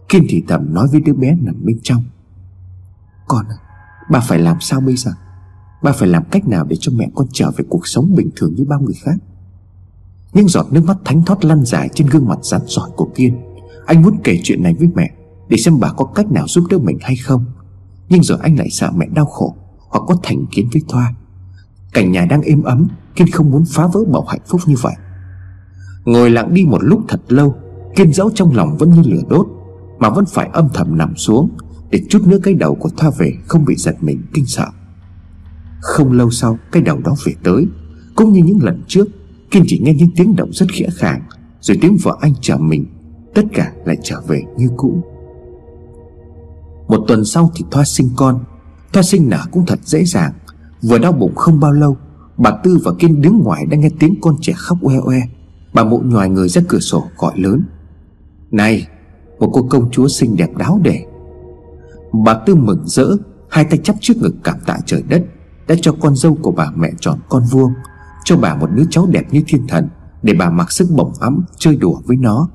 [0.08, 2.04] Kiên thì thầm nói với đứa bé nằm bên trong.
[3.28, 3.56] Con à
[4.10, 5.10] Bà phải làm sao bây giờ?
[5.82, 8.54] Bà phải làm cách nào để cho mẹ con trở về cuộc sống bình thường
[8.54, 9.16] như bao người khác?
[10.32, 13.55] Những giọt nước mắt thánh thót lăn dài trên gương mặt rắn giỏi của Kiên
[13.86, 15.10] anh muốn kể chuyện này với mẹ,
[15.48, 17.44] Để xem bà có cách nào giúp đỡ mình hay không.
[18.08, 19.56] Nhưng giờ anh lại sợ mẹ đau khổ,
[19.88, 21.14] Hoặc có thành kiến với Thoa.
[21.92, 24.94] Cảnh nhà đang êm ấm, Kiên không muốn phá vỡ bầu hạnh phúc như vậy.
[26.04, 27.54] Ngồi lặng đi một lúc thật lâu,
[27.96, 29.46] Kiên dẫu trong lòng vẫn như lửa đốt,
[29.98, 31.50] Mà vẫn phải âm thầm nằm xuống,
[31.90, 34.66] Để chút nữa cái đầu của Thoa về Không bị giật mình, kinh sợ.
[35.80, 37.66] Không lâu sau, cái đầu đó về tới.
[38.16, 39.08] Cũng như những lần trước,
[39.50, 41.22] Kiên chỉ nghe những tiếng động rất khẽ khàng,
[41.60, 42.86] Rồi tiếng vợ anh chờ mình
[43.36, 45.02] Tất cả lại trở về như cũ.
[46.88, 48.44] Một tuần sau thì Thoa sinh con.
[48.92, 50.32] Thoa sinh nở cũng thật dễ dàng.
[50.82, 51.96] Vừa đau bụng không bao lâu,
[52.36, 55.20] Bà Tư và Kiên đứng ngoài đang nghe tiếng con trẻ khóc oe oe.
[55.74, 57.62] Bà mụ nhòi người ra cửa sổ gọi lớn.
[58.50, 58.86] Này,
[59.38, 61.04] Một cô công chúa xinh đẹp đáo để
[62.24, 63.06] Bà Tư mừng rỡ,
[63.48, 65.24] Hai tay chắp trước ngực cảm tạ trời đất,
[65.68, 67.72] Đã cho con dâu của bà mẹ tròn con vuông,
[68.24, 69.88] Cho bà một đứa cháu đẹp như thiên thần,
[70.22, 72.48] Để bà mặc sức bổng ấm, Chơi đùa với nó.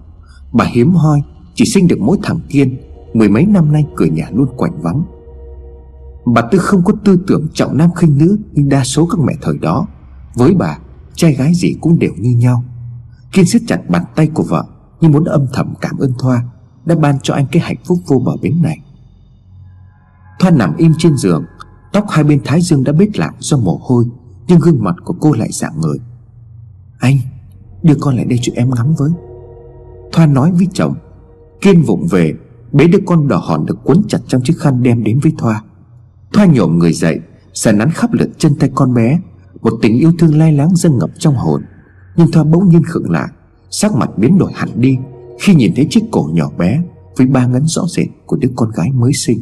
[0.52, 1.22] Bà hiếm hoi,
[1.56, 2.78] Chỉ sinh được mỗi thằng Kiên
[3.14, 5.04] Mười mấy năm nay cửa nhà luôn quạnh vắng.
[6.26, 9.34] Bà Tư không có tư tưởng trọng nam khinh nữ Như đa số các mẹ
[9.42, 9.88] thời đó,
[10.36, 10.78] Với bà,
[11.16, 12.64] Trai gái gì cũng đều như nhau.
[13.32, 14.66] Kiên siết chặt bàn tay của vợ,
[15.02, 16.44] Như muốn âm thầm cảm ơn Thoa,
[16.86, 18.80] Đã ban cho anh cái hạnh phúc vô bờ bến này.
[20.40, 21.46] Thoa nằm im trên giường,
[21.94, 24.06] Tóc hai bên thái dương đã bết lại do mồ hôi,
[24.48, 25.98] Nhưng gương mặt của cô lại dạng người.
[27.00, 27.18] Anh,
[27.84, 29.12] Đưa con lại đây cho em ngắm với.
[30.12, 30.96] Thoa nói với chồng,
[31.62, 32.34] Kiên vụng về,
[32.72, 35.64] Bế đứa con đỏ hòn được cuốn chặt trong chiếc khăn đem đến với Thoa.
[36.34, 37.20] Thoa nhổm người dậy
[37.54, 39.20] sàn nắn khắp lượt chân tay con bé.
[39.62, 41.64] Một tình yêu thương lai láng dâng ngập trong hồn.
[42.16, 43.28] Nhưng Thoa bỗng nhiên khựng lại,
[43.70, 44.98] Sắc mặt biến đổi hẳn đi
[45.40, 46.84] Khi nhìn thấy chiếc cổ nhỏ bé
[47.18, 49.42] Với ba ngấn rõ rệt của đứa con gái mới sinh.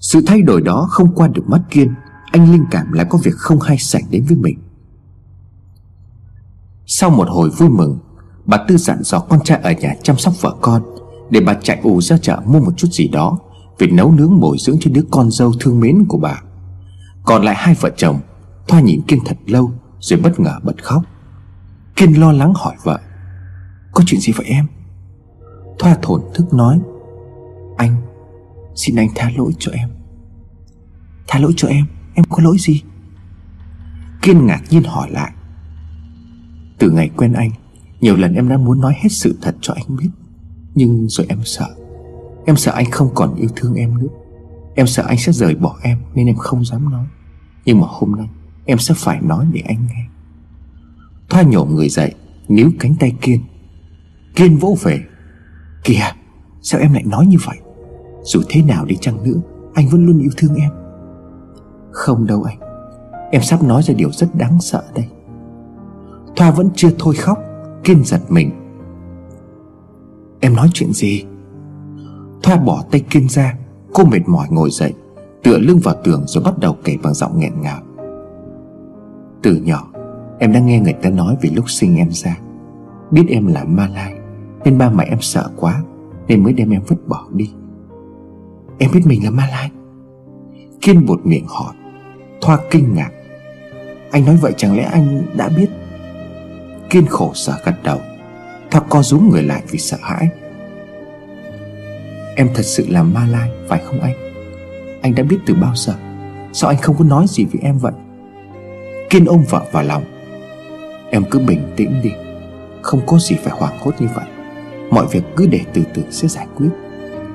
[0.00, 1.94] Sự thay đổi đó không qua được mắt Kiên,
[2.32, 4.58] Anh linh cảm lại có việc không hay xảy đến với mình.
[6.86, 7.98] Sau một hồi vui mừng
[8.48, 10.82] Bà Tư dặn dò con trai ở nhà chăm sóc vợ con,
[11.30, 13.38] Để bà chạy ù ra chợ mua một chút gì đó,
[13.78, 16.42] Vì nấu nướng bồi dưỡng cho đứa con dâu thương mến của bà.
[17.24, 18.20] Còn lại hai vợ chồng,
[18.68, 21.02] Thoa nhìn Kiên thật lâu, Rồi bất ngờ bật khóc.
[21.96, 23.00] Kiên lo lắng hỏi vợ,
[23.92, 24.66] Có chuyện gì vậy em?
[25.78, 26.80] Thoa thổn thức nói,
[27.76, 27.96] Anh,
[28.74, 29.88] Xin anh tha lỗi cho em.
[31.26, 31.86] Tha lỗi cho em?
[32.14, 32.82] Em có lỗi gì?
[34.22, 35.32] Kiên ngạc nhiên hỏi lại,
[36.78, 37.50] Từ ngày quen anh
[38.00, 40.10] nhiều lần em đã muốn nói hết sự thật cho anh biết,
[40.74, 41.68] Nhưng rồi em sợ.
[42.46, 44.08] Em sợ anh không còn yêu thương em nữa.
[44.74, 47.06] Em sợ anh sẽ rời bỏ em Nên em không dám nói.
[47.64, 48.28] Nhưng mà hôm nay,
[48.64, 50.06] em sẽ phải nói để anh nghe.
[51.28, 52.14] Thoa nhổm người dậy,
[52.48, 53.40] Níu cánh tay Kiên.
[54.36, 55.00] Kiên vỗ về.
[55.84, 56.12] Kìa,
[56.62, 57.58] sao em lại nói như vậy?
[58.22, 59.40] Dù thế nào đi chăng nữa,
[59.74, 60.70] Anh vẫn luôn yêu thương em.
[61.90, 62.58] Không đâu anh.
[63.30, 65.08] Em sắp nói ra điều rất đáng sợ đây.
[66.36, 67.38] Thoa vẫn chưa thôi khóc.
[67.84, 68.50] Kiên giật mình.
[70.40, 71.24] Em nói chuyện gì?
[72.42, 73.54] Thoa bỏ tay Kiên ra,
[73.94, 74.94] Cô mệt mỏi ngồi dậy,
[75.42, 77.80] Tựa lưng vào tường rồi bắt đầu kể bằng giọng nghẹn ngào.
[79.42, 79.88] Từ nhỏ,
[80.38, 82.38] Em đã nghe người ta nói về lúc sinh em ra.
[83.10, 84.14] Biết em là ma lai,
[84.64, 85.82] Nên ba mẹ em sợ quá,
[86.28, 87.50] Nên mới đem em vứt bỏ đi.
[88.78, 89.70] Em biết mình là ma lai?
[90.80, 91.74] Kiên bột miệng hỏi.
[92.40, 93.10] Thoa kinh ngạc.
[94.10, 95.68] Anh nói vậy chẳng lẽ anh đã biết?
[96.90, 98.00] Kiên khổ sở gật đầu.
[98.70, 100.28] Thoa co rúm người lại vì sợ hãi.
[102.36, 104.14] Em thật sự là ma lai phải không anh?
[105.02, 105.94] Anh đã biết từ bao giờ?
[106.52, 107.92] Sao anh không có nói gì với em vậy?
[109.10, 110.04] Kiên ôm vợ vào lòng.
[111.10, 112.10] Em cứ bình tĩnh đi.
[112.82, 114.24] Không có gì phải hoảng hốt như vậy.
[114.90, 116.70] Mọi việc cứ để từ từ sẽ giải quyết.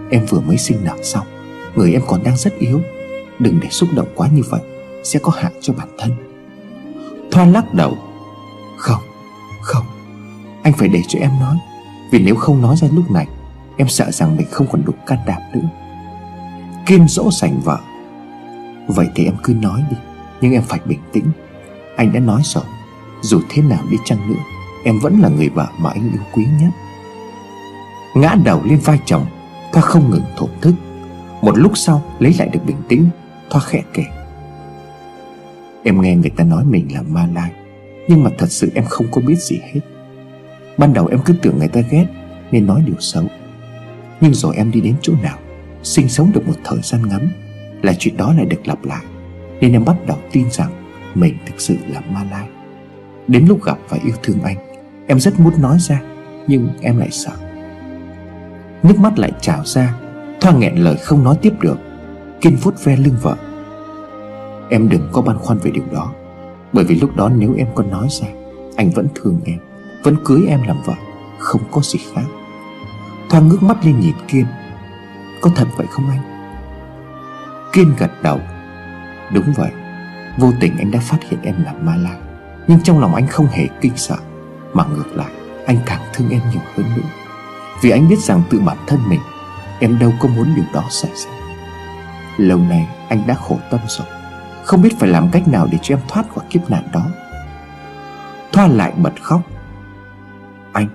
[0.10, 1.28] Em vừa mới sinh nở xong
[1.76, 2.82] Người em còn đang rất yếu.
[3.40, 4.62] Đừng để xúc động quá như vậy
[5.04, 6.12] Sẽ có hại cho bản thân.
[7.32, 7.98] Thoa lắc đầu.
[8.78, 9.02] Không,
[9.64, 9.86] không,
[10.64, 11.58] Anh phải để cho em nói.
[12.12, 13.28] Vì nếu không nói ra lúc này,
[13.78, 15.70] Em sợ rằng mình không còn đủ can đảm nữa.
[16.86, 17.80] Kiên dỗ sành vợ.
[18.88, 19.98] Vậy thì em cứ nói đi,
[20.42, 21.26] Nhưng em phải bình tĩnh.
[21.96, 22.64] Anh đã nói rồi,
[23.22, 24.42] Dù thế nào đi chăng nữa,
[24.86, 26.72] Em vẫn là người vợ mà anh yêu quý nhất.
[28.16, 29.26] Ngã đầu lên vai chồng
[29.74, 30.74] Thoa không ngừng thổn thức.
[31.42, 33.10] Một lúc sau, lấy lại được bình tĩnh,
[33.50, 34.04] Thoa khẽ kể.
[35.84, 37.52] Em nghe người ta nói mình là ma lai.
[38.08, 39.80] Nhưng mà thật sự em không có biết gì hết.
[40.78, 42.06] Ban đầu em cứ tưởng người ta ghét,
[42.52, 43.24] Nên nói điều xấu.
[44.22, 45.38] Nhưng rồi em đi đến chỗ nào,
[45.84, 47.28] Sinh sống được một thời gian ngắn,
[47.82, 49.06] Là chuyện đó lại được lặp lại,
[49.62, 50.72] Nên em bắt đầu tin rằng
[51.16, 52.48] Mình thực sự là ma lai.
[53.28, 54.58] Đến lúc gặp và yêu thương anh,
[55.08, 56.02] Em rất muốn nói ra,
[56.48, 57.32] Nhưng em lại sợ.
[58.84, 59.96] Nước mắt lại trào ra
[60.42, 61.78] Thoa nghẹn lời không nói tiếp được,
[62.42, 63.36] Kiên vuốt ve lưng vợ.
[64.70, 66.14] Em đừng có băn khoăn về điều đó.
[66.74, 68.28] Bởi vì lúc đó nếu em có nói ra,
[68.76, 69.58] Anh vẫn thương em,
[70.04, 70.94] Vẫn cưới em làm vợ,
[71.38, 72.26] Không có gì khác.
[73.30, 74.46] Thoang ngước mắt lên nhìn Kiên.
[75.42, 76.22] Có thật vậy không anh?
[77.74, 78.40] Kiên gật đầu.
[79.34, 79.72] Đúng vậy,
[80.38, 82.16] Vô tình anh đã phát hiện em là ma la.
[82.68, 84.18] Nhưng trong lòng anh không hề kinh sợ.
[84.74, 85.32] Mà ngược lại,
[85.66, 87.10] Anh càng thương em nhiều hơn nữa.
[87.82, 89.20] Vì anh biết rằng tự bản thân mình,
[89.80, 91.32] Em đâu có muốn điều đó xảy ra.
[92.38, 94.08] Lâu nay anh đã khổ tâm rồi.
[94.64, 97.08] Không biết phải làm cách nào để cho em thoát khỏi kiếp nạn đó.
[98.52, 99.42] Thoa lại bật khóc.
[100.74, 100.88] Anh,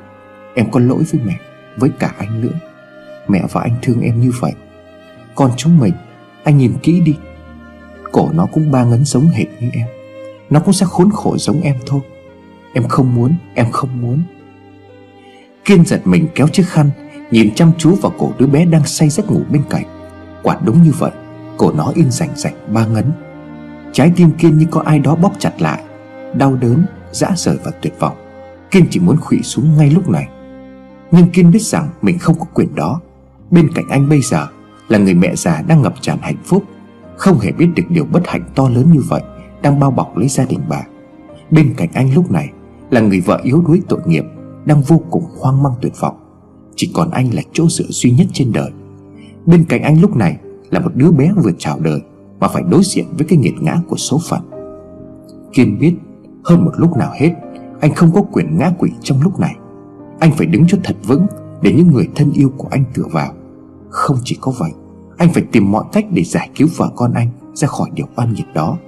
[0.55, 1.39] Em có lỗi với mẹ,
[1.77, 2.59] Với cả anh nữa.
[3.29, 4.53] Mẹ và anh thương em như vậy.
[5.35, 5.95] Con chúng mình,
[6.45, 7.17] Anh nhìn kỹ đi.
[8.13, 9.87] Cổ nó cũng ba ngấn giống hệt như em.
[10.51, 12.01] Nó cũng sẽ khốn khổ giống em thôi.
[12.73, 14.23] Em không muốn, Em không muốn.
[15.65, 16.91] Kiên giật mình kéo chiếc khăn,
[17.31, 19.85] Nhìn chăm chú vào cổ đứa bé đang say giấc ngủ bên cạnh.
[20.43, 21.11] Quả đúng như vậy,
[21.57, 23.13] Cổ nó in rành rành ba ngấn.
[23.93, 25.83] Trái tim Kiên như có ai đó bóp chặt lại
[26.35, 28.17] Đau đớn, dã rời và tuyệt vọng.
[28.71, 30.29] Kiên chỉ muốn khủy xuống ngay lúc này.
[31.11, 33.01] Nhưng Kiên biết rằng mình không có quyền đó.
[33.51, 34.47] Bên cạnh anh bây giờ
[34.89, 36.65] Là người mẹ già đang ngập tràn hạnh phúc
[37.17, 39.23] Không hề biết được điều bất hạnh to lớn như vậy
[39.63, 40.83] Đang bao bọc lấy gia đình bà.
[41.51, 42.53] Bên cạnh anh lúc này
[42.91, 44.25] Là người vợ yếu đuối tội nghiệp
[44.65, 46.17] Đang vô cùng hoang mang tuyệt vọng.
[46.77, 48.71] Chỉ còn anh là chỗ dựa duy nhất trên đời.
[49.47, 50.37] Bên cạnh anh lúc này
[50.71, 52.01] Là một đứa bé vừa chào đời
[52.41, 54.41] mà phải đối diện với cái nghiệt ngã của số phận.
[55.53, 55.95] Kiên biết
[56.45, 57.31] Hơn một lúc nào hết,
[57.81, 59.57] Anh không có quyền ngã quỷ trong lúc này.
[60.21, 61.27] Anh phải đứng cho thật vững
[61.63, 63.33] Để những người thân yêu của anh tựa vào.
[63.91, 64.71] Không chỉ có vậy,
[65.17, 68.35] Anh phải tìm mọi cách để giải cứu vợ con anh Ra khỏi điều oan
[68.35, 68.79] nghiệt đó.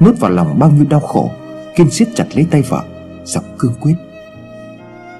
[0.00, 1.30] Nuốt vào lòng bao nhiêu đau khổ,
[1.76, 2.82] Kiên siết chặt lấy tay vợ,
[3.24, 3.94] Giọng cương quyết.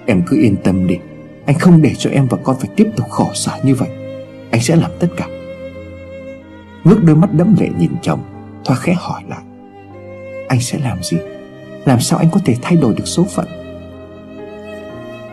[0.06, 0.98] Em cứ yên tâm đi,
[1.46, 3.88] Anh không để cho em và con phải tiếp tục khổ sở như vậy.
[4.50, 5.28] Anh sẽ làm tất cả.
[6.84, 8.20] Ngước đôi mắt đẫm lệ nhìn chồng,
[8.64, 9.42] Thoa khẽ hỏi lại.
[10.48, 11.16] Anh sẽ làm gì?
[11.84, 13.46] Làm sao anh có thể thay đổi được số phận?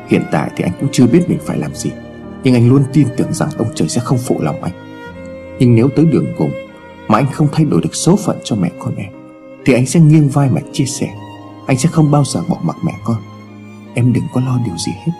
[0.07, 1.91] Hiện tại thì anh cũng chưa biết mình phải làm gì,
[2.43, 4.73] Nhưng anh luôn tin tưởng rằng ông trời sẽ không phụ lòng anh.
[5.59, 6.51] Nhưng nếu tới đường cùng
[7.07, 9.11] Mà anh không thay đổi được số phận cho mẹ con em,
[9.65, 11.09] Thì anh sẽ nghiêng vai mà chia sẻ.
[11.67, 13.17] Anh sẽ không bao giờ bỏ mặc mẹ con.
[13.93, 15.11] Em đừng có lo điều gì hết.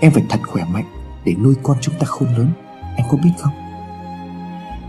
[0.00, 0.84] Em phải thật khỏe mạnh
[1.24, 2.48] Để nuôi con chúng ta khôn lớn.
[2.96, 3.65] Em có biết không?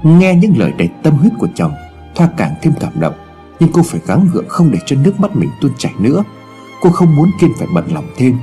[0.03, 1.73] Nghe những lời đầy tâm huyết của chồng,
[2.15, 3.13] Thoa càng thêm cảm động.
[3.59, 6.23] Nhưng cô phải gắng gượng không để cho nước mắt mình tuôn chảy nữa.
[6.81, 8.37] Cô không muốn Kiên phải bận lòng thêm.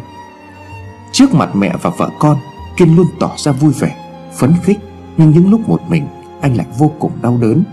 [1.12, 2.38] Trước mặt mẹ và vợ con,
[2.76, 3.96] Kiên luôn tỏ ra vui vẻ,
[4.38, 4.78] Phấn khích.
[5.16, 6.06] Nhưng những lúc một mình,
[6.40, 7.64] Anh lại vô cùng đau đớn.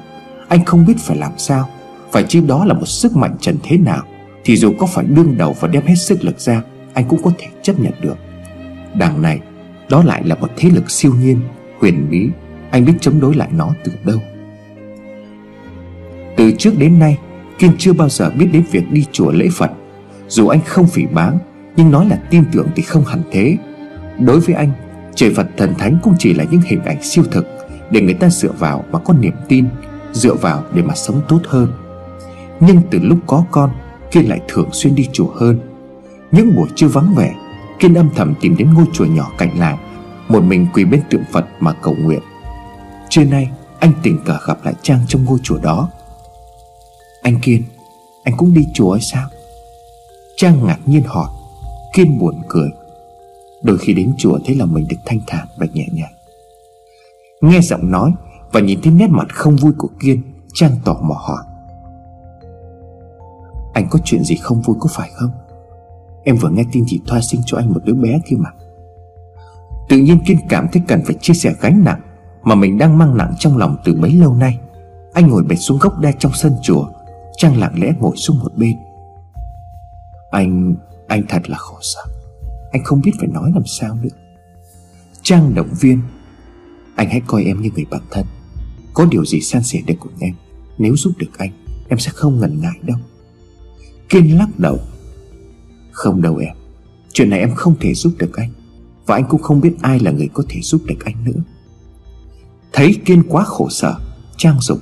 [0.48, 1.70] Anh không biết phải làm sao.
[2.12, 4.04] Phải chi đó là một sức mạnh trần thế nào,
[4.44, 6.62] Thì dù có phải đương đầu và đem hết sức lực ra,
[6.94, 8.18] Anh cũng có thể chấp nhận được.
[8.94, 9.40] Đằng này,
[9.90, 11.40] Đó lại là một thế lực siêu nhiên,
[11.80, 12.30] Huyền bí.
[12.72, 14.20] Anh biết chống đối lại nó từ đâu.
[16.38, 17.18] Từ trước đến nay,
[17.60, 19.72] Kiên chưa bao giờ biết đến việc đi chùa lễ Phật.
[20.28, 21.38] Dù anh không phỉ báng,
[21.76, 23.58] Nhưng nói là tin tưởng thì không hẳn thế.
[24.20, 24.72] Đối với anh,
[25.16, 27.48] Trời Phật thần thánh cũng chỉ là những hình ảnh siêu thực
[27.92, 29.66] Để người ta dựa vào mà có niềm tin,
[30.12, 31.72] Dựa vào để mà sống tốt hơn.
[32.60, 33.72] Nhưng từ lúc có con,
[34.12, 35.60] Kiên lại thường xuyên đi chùa hơn.
[36.32, 37.36] Những buổi chưa vắng vẻ,
[37.80, 39.78] Kiên âm thầm tìm đến ngôi chùa nhỏ cạnh làng,
[40.28, 42.22] Một mình quỳ bên tượng Phật mà cầu nguyện.
[43.12, 45.90] Trưa nay, anh tình cờ gặp lại Trang trong ngôi chùa đó.
[47.22, 47.64] Anh Kiên,
[48.24, 49.30] Anh cũng đi chùa hay sao?
[50.38, 51.30] Trang ngạc nhiên hỏi,
[51.94, 52.70] Kiên buồn cười.
[53.64, 56.14] Đôi khi đến chùa thấy là mình được thanh thản và nhẹ nhàng.
[57.42, 58.14] Nghe giọng nói
[58.52, 60.22] Và nhìn thấy nét mặt không vui của Kiên,
[60.54, 61.44] Trang tỏ mò hỏi.
[63.74, 65.32] Anh có chuyện gì không vui có phải không?
[66.24, 68.50] Em vừa nghe tin chị Thoa sinh cho anh một đứa bé kia mà.
[69.90, 72.02] Tự nhiên Kiên cảm thấy cần phải chia sẻ gánh nặng.
[72.44, 74.60] Mà mình đang mang nặng trong lòng từ mấy lâu nay.
[75.14, 76.88] Anh ngồi bệt xuống gốc đa trong sân chùa,
[77.38, 78.78] Trang lặng lẽ ngồi xuống một bên.
[80.32, 80.76] Anh...
[81.08, 82.02] anh thật là khổ sở.
[82.72, 84.10] Anh không biết phải nói làm sao nữa.
[85.22, 86.02] Trang động viên,
[86.96, 88.26] Anh hãy coi em như người bạn thân.
[88.94, 90.34] Có điều gì san sẻ được cùng em,
[90.78, 91.52] Nếu giúp được anh,
[91.90, 92.98] Em sẽ không ngần ngại đâu.
[94.10, 94.80] Kiên lắc đầu,
[95.92, 96.56] Không đâu em,
[97.14, 98.50] Chuyện này em không thể giúp được anh,
[99.06, 101.42] Và anh cũng không biết ai là người có thể giúp được anh nữa.
[102.74, 103.96] Thấy Kiên quá khổ sở,
[104.38, 104.80] Trang dục.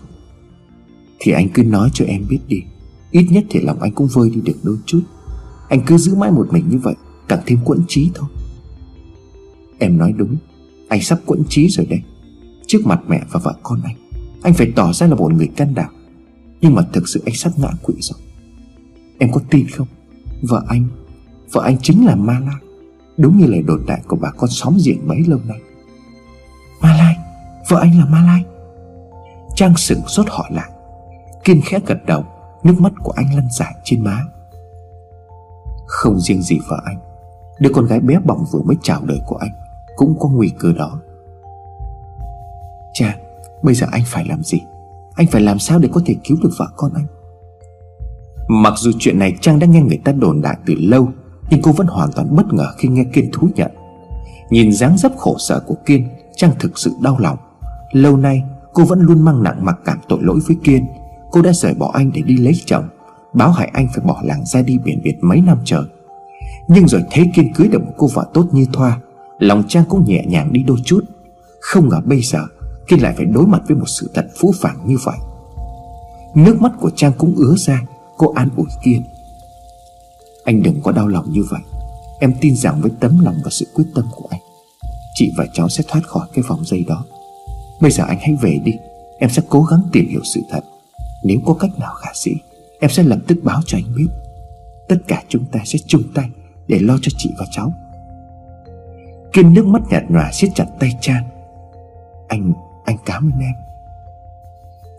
[1.20, 2.62] Thì anh cứ nói cho em biết đi,
[3.12, 5.02] Ít nhất thì lòng anh cũng vơi đi được đôi chút.
[5.70, 6.96] Anh cứ giữ mãi một mình như vậy,
[7.28, 8.30] Càng thêm quẫn trí thôi.
[9.80, 10.38] Em nói đúng,
[10.88, 12.02] Anh sắp quẫn trí rồi đây
[12.68, 13.96] Trước mặt mẹ và vợ con anh
[14.44, 15.94] Anh phải tỏ ra là một người can đảm.
[16.62, 18.20] Nhưng mà thực sự anh sắp ngã quỵ rồi.
[19.18, 19.88] Em có tin không?
[20.42, 20.88] Vợ anh
[21.52, 22.62] Vợ anh chính là Ma Lai.
[23.18, 25.60] Đúng như lời đồn đại của bà con xóm diện mấy lâu nay.
[26.82, 27.16] Ma Lai!
[27.68, 28.44] Vợ anh là Ma Lai.
[29.56, 30.70] Trang sửng sốt hỏi lại.
[31.44, 32.24] Kiên khẽ gật đầu,
[32.64, 34.24] Nước mắt của anh lăn dài trên má.
[35.88, 37.00] Không riêng gì vợ anh,
[37.60, 39.52] Đứa con gái bé bỏng vừa mới chào đời của anh
[39.96, 41.00] Cũng có nguy cơ đó.
[42.94, 43.16] Cha,
[43.64, 44.62] Bây giờ anh phải làm gì?
[45.16, 47.06] Anh phải làm sao để có thể cứu được vợ con anh?
[48.48, 51.10] Mặc dù chuyện này Trang đã nghe người ta đồn đại từ lâu,
[51.50, 53.72] Nhưng cô vẫn hoàn toàn bất ngờ khi nghe Kiên thú nhận.
[54.50, 57.38] Nhìn dáng dấp khổ sở của Kiên, Trang thực sự đau lòng.
[57.92, 60.86] Lâu nay, cô vẫn luôn mang nặng mặc cảm tội lỗi với Kiên.
[61.32, 62.90] Cô đã rời bỏ anh để đi lấy chồng,
[63.34, 65.84] Báo hại anh phải bỏ làng ra đi biển biệt mấy năm trời.
[66.68, 69.00] Nhưng rồi thấy Kiên cưới được một cô vợ tốt như Thoa,
[69.40, 71.02] Lòng Trang cũng nhẹ nhàng đi đôi chút.
[71.62, 72.46] Không ngờ bây giờ,
[72.88, 75.18] Kiên lại phải đối mặt với một sự thật phũ phàng như vậy.
[76.36, 77.82] Nước mắt của Trang cũng ứa ra,
[78.18, 79.04] Cô an ủi Kiên.
[80.44, 81.62] Anh đừng có đau lòng như vậy.
[82.20, 84.42] Em tin rằng với tấm lòng và sự quyết tâm của anh,
[85.14, 87.06] Chị và cháu sẽ thoát khỏi cái vòng dây đó.
[87.82, 88.74] Bây giờ anh hãy về đi.
[89.20, 90.62] Em sẽ cố gắng tìm hiểu sự thật.
[91.24, 92.32] Nếu có cách nào khả sĩ
[92.80, 94.08] Em sẽ lập tức báo cho anh biết.
[94.88, 96.30] Tất cả chúng ta sẽ chung tay
[96.68, 97.74] Để lo cho chị và cháu.
[99.34, 101.24] Kiên nước mắt nhạt nhòa siết chặt tay Trang
[102.28, 102.54] Anh,
[102.86, 103.54] anh cảm ơn em.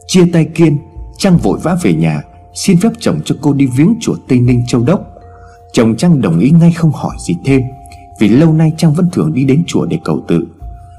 [0.07, 0.79] Chia tay Kiên
[1.19, 2.23] Trang vội vã về nhà
[2.55, 5.01] Xin phép chồng cho cô đi viếng chùa Tây Ninh Châu Đốc.
[5.73, 7.63] Chồng Trang đồng ý ngay không hỏi gì thêm
[8.21, 10.47] Vì lâu nay Trang vẫn thường đi đến chùa để cầu tự.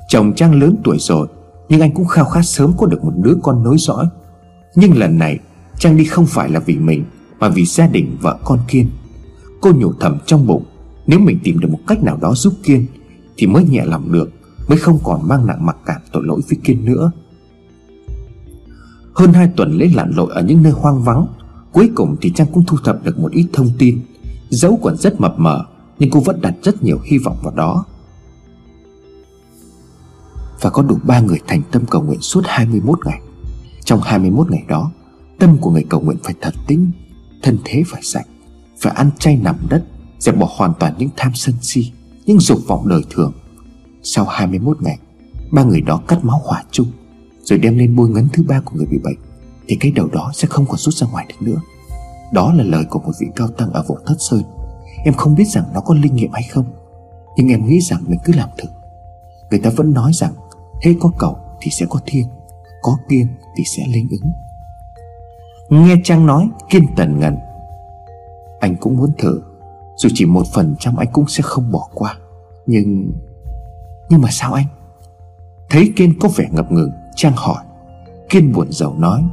[0.07, 1.27] Chồng Trang lớn tuổi rồi
[1.71, 4.05] nhưng anh cũng khao khát sớm có được một đứa con nối dõi.
[4.75, 5.39] Nhưng lần này,
[5.79, 7.05] Trang đi không phải là vì mình,
[7.39, 8.89] Mà vì gia đình vợ con Kiên.
[9.61, 10.63] Cô nhủ thầm trong bụng,
[11.07, 12.85] Nếu mình tìm được một cách nào đó giúp Kiên,
[13.37, 14.29] Thì mới nhẹ lòng được,
[14.67, 17.11] Mới không còn mang nặng mặc cảm tội lỗi với Kiên nữa.
[19.13, 21.25] Hơn hai tuần lễ lặn lội ở những nơi hoang vắng,
[21.71, 23.99] Cuối cùng thì Trang cũng thu thập được một ít thông tin.
[24.49, 25.65] Dẫu còn rất mập mờ,
[25.99, 27.85] Nhưng cô vẫn đặt rất nhiều hy vọng vào đó.
[30.61, 33.21] Và có đủ ba người thành tâm cầu nguyện suốt 21 ngày.
[33.85, 34.91] Trong 21 ngày đó,
[35.39, 36.91] Tâm của người cầu nguyện phải thật tĩnh,
[37.43, 38.27] Thân thế phải sạch,
[38.81, 39.83] Phải ăn chay nằm đất,
[40.19, 41.91] Dẹp bỏ hoàn toàn những tham sân si,
[42.25, 43.33] Những dục vọng đời thường.
[44.03, 44.99] Sau 21 ngày,
[45.51, 46.87] Ba người đó cắt máu hỏa chung,
[47.43, 49.17] Rồi đem lên bôi ngấn thứ ba của người bị bệnh,
[49.67, 51.61] Thì cái đầu đó sẽ không còn rút ra ngoài được nữa.
[52.33, 54.41] Đó là lời của một vị cao tăng ở vùng thất sơn.
[55.05, 56.65] Em không biết rằng nó có linh nghiệm hay không,
[57.37, 58.69] Nhưng em nghĩ rằng mình cứ làm thử.
[59.49, 60.33] Người ta vẫn nói rằng
[60.81, 62.27] Thế có cầu thì sẽ có thiên,
[62.81, 64.31] Có kiên thì sẽ linh ứng.
[65.69, 67.37] Nghe Trang nói, Kiên tần ngần.
[68.59, 69.41] Anh cũng muốn thử,
[69.97, 72.17] Dù chỉ một phần trăm anh cũng sẽ không bỏ qua.
[72.65, 73.11] Nhưng
[74.09, 74.65] Nhưng mà sao anh?
[75.69, 77.63] Thấy Kiên có vẻ ngập ngừng, Trang hỏi.
[78.29, 79.23] Kiên buồn rầu nói,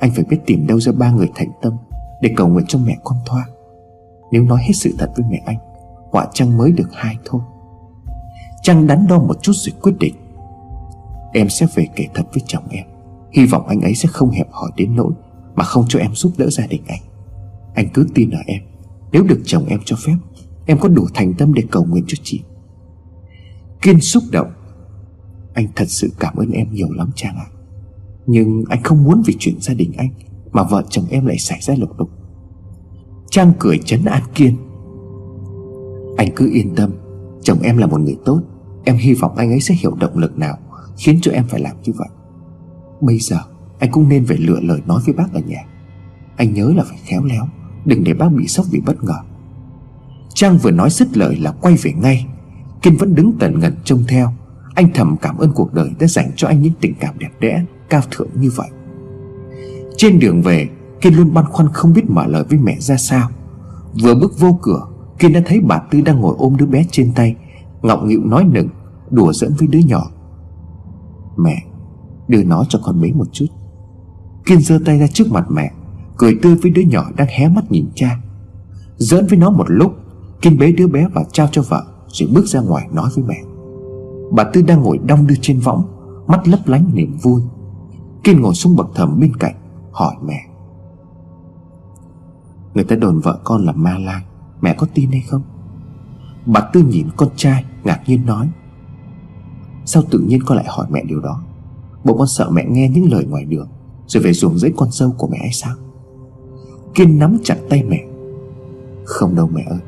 [0.00, 1.76] Anh phải biết tìm đâu ra ba người thành tâm
[2.20, 3.46] Để cầu nguyện cho mẹ con Thoa.
[4.32, 5.58] Nếu nói hết sự thật với mẹ anh,
[6.10, 7.40] Họa Trăng mới được hai thôi.
[8.62, 10.14] Trang đắn đo một chút rồi quyết định?
[11.32, 12.84] Em sẽ về kể thật với chồng em.
[13.32, 15.12] Hy vọng anh ấy sẽ không hẹp hỏi đến nỗi
[15.54, 17.00] Mà không cho em giúp đỡ gia đình anh.
[17.74, 18.62] Anh cứ tin ở em.
[19.12, 20.14] Nếu được chồng em cho phép,
[20.66, 22.42] Em có đủ thành tâm để cầu nguyện cho chị.
[23.82, 24.52] Kiên xúc động.
[25.54, 27.46] Anh thật sự cảm ơn em nhiều lắm, Trang ạ.
[27.46, 27.52] À.
[28.26, 30.08] Nhưng anh không muốn vì chuyện gia đình anh
[30.52, 32.10] Mà vợ chồng em lại xảy ra lục đục.
[33.30, 34.56] Trang cười chấn an Kiên.
[36.16, 36.90] Anh cứ yên tâm,
[37.42, 38.42] Chồng em là một người tốt.
[38.84, 40.58] Em hy vọng anh ấy sẽ hiểu động lực nào
[40.96, 42.08] Khiến cho em phải làm như vậy.
[43.00, 43.38] Bây giờ,
[43.78, 45.64] anh cũng nên phải lựa lời nói với bác ở nhà.
[46.36, 47.48] Anh nhớ là phải khéo léo,
[47.84, 49.18] Đừng để bác bị sốc vì bất ngờ.
[50.34, 52.26] Trang vừa nói dứt lời là quay về ngay.
[52.82, 54.32] Kiên vẫn đứng tần ngần trông theo.
[54.74, 57.64] Anh thầm cảm ơn cuộc đời đã dành cho anh những tình cảm đẹp đẽ,
[57.90, 58.68] Cao thượng như vậy.
[59.96, 60.68] Trên đường về,
[61.00, 63.28] Kiên luôn băn khoăn không biết mở lời với mẹ ra sao.
[64.02, 64.86] Vừa bước vô cửa,
[65.18, 67.36] Kiên đã thấy bà Tư đang ngồi ôm đứa bé trên tay.
[67.82, 68.68] Ngọng nghịu nói nừng
[69.10, 70.02] Đùa dẫn với đứa nhỏ.
[71.36, 71.62] Mẹ,
[72.28, 73.46] Đưa nó cho con bé một chút.
[74.46, 75.72] Kiên giơ tay ra trước mặt mẹ,
[76.16, 78.20] Cười tươi với đứa nhỏ đang hé mắt nhìn cha.
[78.96, 79.92] Dẫn với nó một lúc,
[80.42, 83.42] Kiên bế đứa bé và trao cho vợ, Rồi bước ra ngoài nói với mẹ.
[84.32, 85.84] Bà Tư đang ngồi đong đưa trên võng,
[86.26, 87.42] Mắt lấp lánh niềm vui.
[88.24, 89.54] Kiên ngồi xuống bậc thềm bên cạnh,
[89.92, 90.40] Hỏi mẹ.
[92.74, 94.22] Người ta đồn vợ con là ma lang
[94.60, 95.42] Mẹ có tin hay không?
[96.46, 98.50] Bà Tư nhìn con trai, ngạc nhiên nói.
[99.84, 101.42] Sao tự nhiên con lại hỏi mẹ điều đó?
[102.04, 103.68] Bộ con sợ mẹ nghe những lời ngoài đường,
[104.06, 105.74] Rồi về ruồng giấy con dâu của mẹ hay sao?
[106.94, 108.04] Kiên nắm chặt tay mẹ.
[109.04, 109.80] Không đâu mẹ ơi,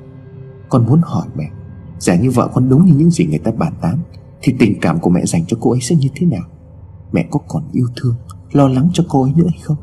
[0.69, 1.51] Con muốn hỏi mẹ,
[1.99, 3.99] Giả như vợ con đúng như những gì người ta bàn tán,
[4.43, 6.45] Thì tình cảm của mẹ dành cho cô ấy sẽ như thế nào?
[7.13, 8.15] Mẹ có còn yêu thương,
[8.53, 9.77] Lo lắng cho cô ấy nữa hay không?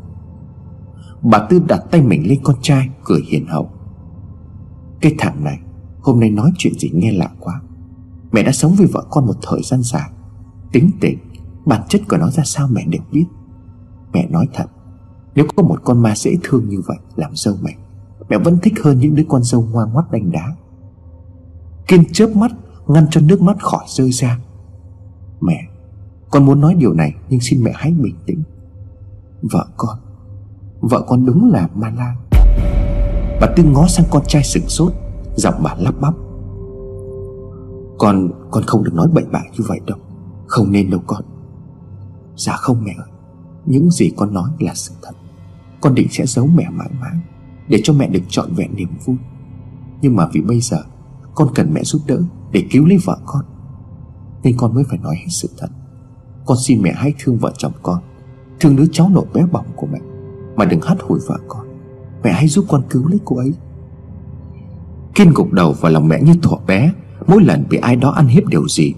[1.21, 3.69] Bà Tư đặt tay mình lên con trai, Cười hiền hậu.
[5.01, 5.59] Cái thằng này
[6.01, 7.61] Hôm nay nói chuyện gì nghe lạ quá.
[8.31, 10.09] Mẹ đã sống với vợ con một thời gian dài.
[10.71, 11.19] Tính tình,
[11.65, 13.25] Bản chất của nó ra sao mẹ đều biết.
[14.13, 14.65] Mẹ nói thật,
[15.35, 17.75] Nếu có một con ma dễ thương như vậy Làm dâu mẹ
[18.29, 20.55] Mẹ vẫn thích hơn những đứa con dâu ngoan ngoắt đanh đá.
[21.87, 22.51] Kiên chớp mắt,
[22.87, 24.39] Ngăn cho nước mắt khỏi rơi ra.
[25.41, 25.67] Mẹ,
[26.31, 28.43] Con muốn nói điều này Nhưng xin mẹ hãy bình tĩnh.
[29.41, 29.97] Vợ con
[30.79, 32.15] Vợ con đúng là ma lang
[33.41, 34.93] Bà Tư ngó sang con trai sửng sốt.
[35.35, 36.13] Giọng bà lắp bắp.
[37.97, 39.97] Con Con không được nói bậy bạ như vậy đâu.
[40.47, 41.23] Không nên đâu con.
[42.35, 43.07] Dạ không mẹ ơi.
[43.65, 45.11] Những gì con nói là sự thật.
[45.81, 47.15] Con định sẽ giấu mẹ mãi mãi,
[47.67, 49.15] Để cho mẹ được trọn vẹn niềm vui.
[50.01, 50.83] Nhưng mà vì bây giờ,
[51.35, 52.21] Con cần mẹ giúp đỡ
[52.51, 53.45] Để cứu lấy vợ con,
[54.43, 55.67] Nên con mới phải nói hết sự thật.
[56.45, 57.99] Con xin mẹ hãy thương vợ chồng con,
[58.59, 59.99] Thương đứa cháu nội bé bỏng của mẹ,
[60.55, 61.67] Mà đừng hắt hủi vợ con.
[62.23, 63.53] Mẹ hãy giúp con cứu lấy cô ấy.
[65.15, 66.91] Kiên gục đầu vào lòng mẹ như thỏ bé,
[67.27, 68.93] Mỗi lần bị ai đó ăn hiếp điều gì.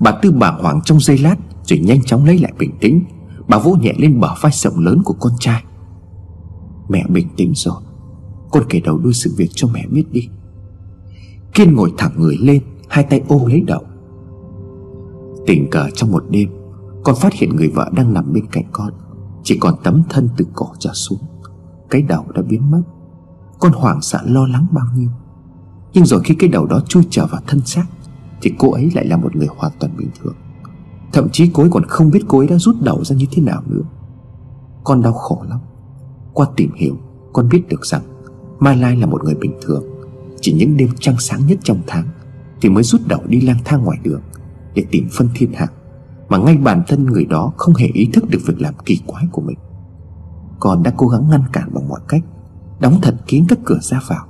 [0.00, 3.04] Bà Tư bà hoảng trong giây lát, Rồi nhanh chóng lấy lại bình tĩnh.
[3.48, 5.64] Bà vỗ nhẹ lên bờ vai rộng lớn của con trai.
[6.88, 7.82] Mẹ bình tĩnh rồi,
[8.50, 10.28] Con kể đầu đuôi sự việc cho mẹ biết đi.
[11.54, 13.82] Kiên ngồi thẳng người lên, Hai tay ôm lấy đầu.
[15.46, 16.48] Tình cờ trong một đêm,
[17.04, 18.90] Con phát hiện người vợ đang nằm bên cạnh con,
[19.42, 21.18] Chỉ còn tấm thân từ cổ trở xuống.
[21.90, 22.82] Cái đầu đã biến mất.
[23.60, 25.10] Con hoảng sợ lo lắng bao nhiêu.
[25.94, 27.84] Nhưng rồi khi cái đầu đó chui trở vào thân xác,
[28.42, 30.34] Thì cô ấy lại là một người hoàn toàn bình thường.
[31.12, 33.42] Thậm chí cô ấy còn không biết cô ấy đã rút đầu ra như thế
[33.42, 33.82] nào nữa.
[34.84, 35.58] Con đau khổ lắm.
[36.32, 36.96] Qua tìm hiểu,
[37.32, 38.02] Con biết được rằng
[38.58, 39.84] Mai Lai là một người bình thường.
[40.40, 42.08] Chỉ những đêm trăng sáng nhất trong tháng
[42.60, 44.20] Thì mới rút đầu đi lang thang ngoài đường
[44.74, 45.66] Để tìm phân thiên hạ,
[46.28, 49.24] Mà ngay bản thân người đó không hề ý thức được việc làm kỳ quái
[49.32, 49.58] của mình.
[50.60, 52.22] Con đã cố gắng ngăn cản bằng mọi cách,
[52.80, 54.26] Đóng thật kín các cửa ra vào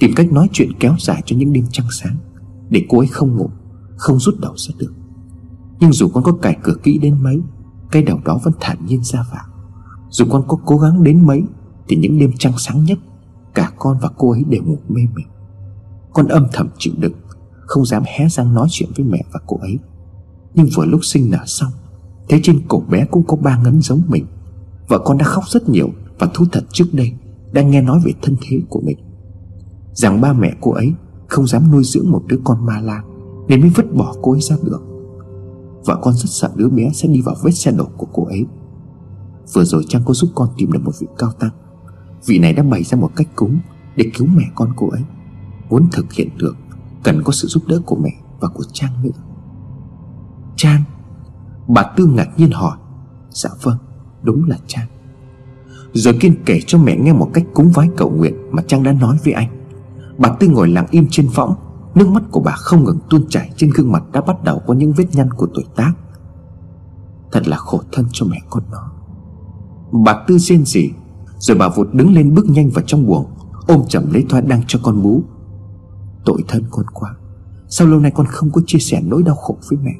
[0.00, 2.16] Tìm cách nói chuyện kéo dài cho những đêm trăng sáng,
[2.70, 3.50] Để cô ấy không ngủ,
[3.96, 4.92] Không rút đầu ra được.
[5.80, 7.40] Nhưng dù con có cài cửa kỹ đến mấy,
[7.90, 9.44] Cái đầu đó vẫn thản nhiên ra vào.
[10.10, 11.42] Dù con có cố gắng đến mấy,
[11.88, 12.98] Thì những đêm trăng sáng nhất,
[13.54, 15.26] Cả con và cô ấy đều ngủ mê mình
[16.12, 17.14] Con âm thầm chịu đựng,
[17.60, 19.78] Không dám hé răng nói chuyện với mẹ và cô ấy.
[20.54, 21.72] Nhưng vừa lúc sinh nở xong
[22.28, 24.26] Thấy trên cổ bé cũng có ba ngấn giống mình.
[24.88, 27.12] Vợ con đã khóc rất nhiều Và thú thật trước đây
[27.52, 28.96] Đang nghe nói về thân thế của mình.
[29.92, 30.92] Rằng ba mẹ cô ấy
[31.28, 33.04] Không dám nuôi dưỡng một đứa con ma lang
[33.48, 34.82] Nên mới vứt bỏ cô ấy ra đường.
[35.84, 38.46] Vợ con rất sợ đứa bé sẽ đi vào vết xe đổ của cô ấy.
[39.52, 41.50] Vừa rồi Trang có giúp con tìm được một vị cao tăng.
[42.26, 43.58] Vị này đã bày ra một cách cúng
[43.96, 45.02] Để cứu mẹ con cô ấy.
[45.70, 46.56] Muốn thực hiện được,
[47.02, 48.10] Cần có sự giúp đỡ của mẹ
[48.40, 49.10] và của Trang nữa.
[50.56, 50.82] Trang,
[51.68, 52.78] Bà Tư ngạc nhiên hỏi.
[53.30, 53.76] Dạ vâng
[54.22, 54.86] đúng là Trang.
[55.92, 58.92] Rồi Kiên kể cho mẹ nghe một cách cúng vái cầu nguyện Mà Trang đã
[58.92, 59.59] nói với anh.
[60.20, 61.54] Bà Tư ngồi lặng im trên võng.
[61.94, 64.74] Nước mắt của bà không ngừng tuôn chảy Trên gương mặt đã bắt đầu có
[64.74, 65.92] những vết nhăn của tuổi tác.
[67.32, 68.92] Thật là khổ thân cho mẹ con nó.
[70.04, 70.90] Bà Tư rên rỉ,
[71.38, 73.26] Rồi bà vụt đứng lên bước nhanh vào trong buồng,
[73.66, 75.22] Ôm chầm lấy Thoa đang cho con bú.
[76.24, 77.14] Tội thân con quá,
[77.68, 79.92] Sao lâu nay con không có chia sẻ nỗi đau khổ với mẹ?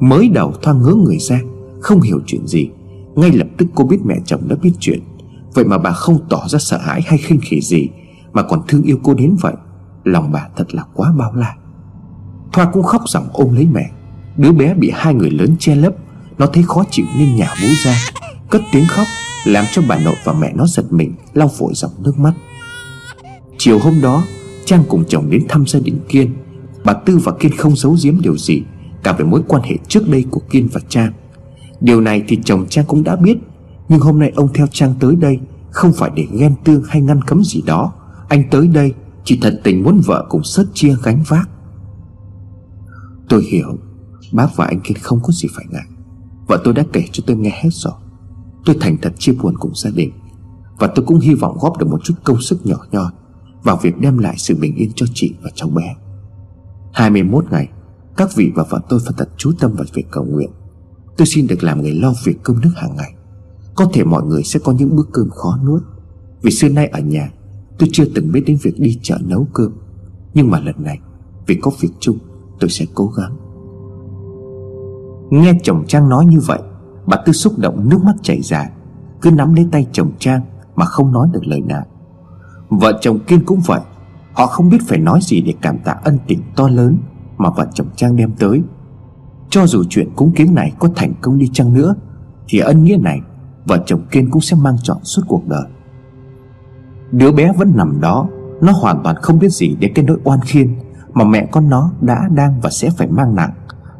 [0.00, 1.40] Mới đầu Thoa ngớ người ra,
[1.80, 2.70] Không hiểu chuyện gì.
[3.14, 5.00] Ngay lập tức cô biết mẹ chồng đã biết chuyện.
[5.54, 7.88] Vậy mà bà không tỏ ra sợ hãi hay khinh khỉ gì.
[8.36, 9.54] Mà còn thương yêu cô đến vậy,
[10.04, 11.54] Lòng bà thật là quá bao la.
[12.52, 13.90] Thoa cũng khóc ròng ôm lấy mẹ.
[14.36, 15.94] Đứa bé bị hai người lớn che lấp,
[16.38, 17.96] Nó thấy khó chịu nên nhả bú ra.
[18.50, 19.06] Cất tiếng khóc,
[19.46, 22.32] Làm cho bà nội và mẹ nó giật mình, Lau phổi dòng nước mắt.
[23.58, 24.22] Chiều hôm đó,
[24.64, 26.34] Trang cùng chồng đến thăm gia đình Kiên.
[26.84, 28.62] Bà Tư và Kiên không giấu giếm điều gì,
[29.02, 31.12] Cả về mối quan hệ trước đây của Kiên và Trang.
[31.80, 33.38] Điều này thì chồng Trang cũng đã biết,
[33.88, 35.38] Nhưng hôm nay ông theo Trang tới đây,
[35.70, 37.92] Không phải để ghen tương hay ngăn cấm gì đó.
[38.28, 41.48] Anh tới đây Chỉ thật tình muốn vợ cùng sớt chia gánh vác.
[43.28, 43.78] Tôi hiểu,
[44.32, 45.86] Bác và anh Kiên không có gì phải ngại.
[46.46, 47.92] Vợ tôi đã kể cho tôi nghe hết rồi.
[48.64, 50.12] Tôi thành thật chia buồn cùng gia đình.
[50.78, 53.10] Và tôi cũng hy vọng góp được một chút công sức nhỏ nhoi
[53.62, 55.94] Vào việc đem lại sự bình yên cho chị và cháu bé.
[56.92, 57.68] 21 ngày,
[58.16, 60.50] Các vị và vợ tôi phải thật chú tâm vào việc cầu nguyện.
[61.16, 63.14] Tôi xin được làm người lo việc cơm nước hàng ngày.
[63.74, 65.82] Có thể mọi người sẽ có những bữa cơm khó nuốt.
[66.42, 67.30] Vì xưa nay ở nhà
[67.78, 69.72] Tôi chưa từng biết đến việc đi chợ nấu cơm.
[70.34, 71.00] Nhưng mà lần này,
[71.46, 72.18] Vì có việc chung,
[72.60, 73.36] tôi sẽ cố gắng.
[75.30, 76.58] Nghe chồng Trang nói như vậy,
[77.06, 78.70] Bà Tư xúc động nước mắt chảy dài
[79.22, 80.40] Cứ nắm lấy tay chồng Trang
[80.76, 81.82] Mà không nói được lời nào.
[82.68, 83.80] Vợ chồng Kiên cũng vậy.
[84.32, 86.98] Họ không biết phải nói gì để cảm tạ ân tình to lớn
[87.38, 88.62] Mà vợ chồng Trang đem tới.
[89.50, 91.94] Cho dù chuyện cúng kiến này có thành công đi chăng nữa,
[92.48, 93.20] Thì ân nghĩa này
[93.66, 95.64] Vợ chồng Kiên cũng sẽ mang trọn suốt cuộc đời.
[97.12, 98.28] Đứa bé vẫn nằm đó
[98.60, 100.78] Nó hoàn toàn không biết gì đến cái nỗi oan khiên
[101.12, 103.52] Mà mẹ con nó đã, đang và sẽ phải mang nặng.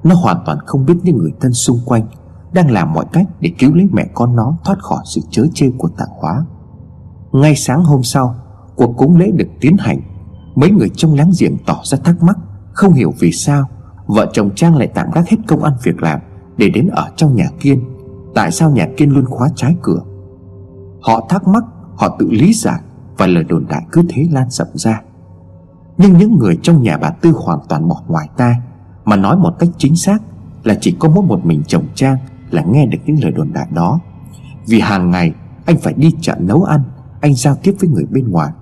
[0.04, 2.06] Nó hoàn toàn không biết những người thân xung quanh
[2.52, 5.70] Đang làm mọi cách để cứu lấy mẹ con nó Thoát khỏi sự chớ chê
[5.78, 6.44] của tạng hóa.
[7.32, 8.34] Ngay sáng hôm sau
[8.76, 10.00] Cuộc cúng lễ được tiến hành.
[10.54, 12.38] Mấy người trong láng giềng tỏ ra thắc mắc
[12.72, 13.64] Không hiểu vì sao
[14.06, 16.20] Vợ chồng Trang lại tạm gác hết công ăn việc làm
[16.56, 17.84] Để đến ở trong nhà Kiên.
[18.34, 20.00] Tại sao nhà Kiên luôn khóa trái cửa?
[21.02, 21.64] Họ thắc mắc
[21.96, 22.80] Họ tự lý giải.
[23.18, 25.02] Và lời đồn đại cứ thế lan rộng ra.
[25.98, 28.54] Nhưng những người trong nhà bà Tư hoàn toàn bỏ ngoài tai
[29.04, 30.18] Mà nói một cách chính xác
[30.64, 32.16] Là chỉ có mỗi một mình chồng Trang
[32.50, 34.00] Là nghe được những lời đồn đại đó.
[34.66, 35.32] Vì hàng ngày
[35.66, 36.82] anh phải đi chợ nấu ăn
[37.20, 38.52] Anh giao tiếp với người bên ngoài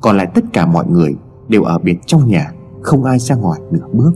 [0.00, 1.16] Còn lại tất cả mọi người
[1.48, 2.52] Đều ở biệt trong nhà
[2.82, 4.12] Không ai ra ngoài nửa bước.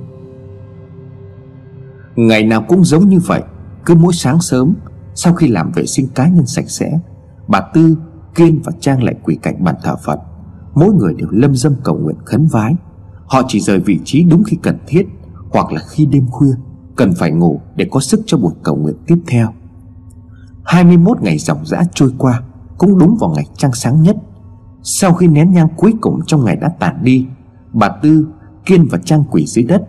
[2.16, 3.42] Ngày nào cũng giống như vậy
[3.86, 4.74] Cứ mỗi sáng sớm
[5.14, 6.99] Sau khi làm vệ sinh cá nhân sạch sẽ
[7.49, 7.96] Bà Tư,
[8.39, 10.20] Kiên và Trang lại quỳ cạnh bàn thờ Phật.
[10.74, 12.74] Mỗi người đều lâm dâm cầu nguyện khấn vái.
[13.26, 15.07] Họ chỉ rời vị trí đúng khi cần thiết
[15.51, 16.53] Hoặc là khi đêm khuya
[16.97, 19.53] Cần phải ngủ để có sức cho buổi cầu nguyện tiếp theo.
[20.64, 22.43] 21 ngày dòng dã trôi qua
[22.78, 24.16] Cũng đúng vào ngày trăng sáng nhất.
[24.82, 27.26] Sau khi nén nhang cuối cùng trong ngày đã tàn đi
[27.72, 28.28] Bà Tư,
[28.66, 29.82] Kiên và Trang quỷ dưới đất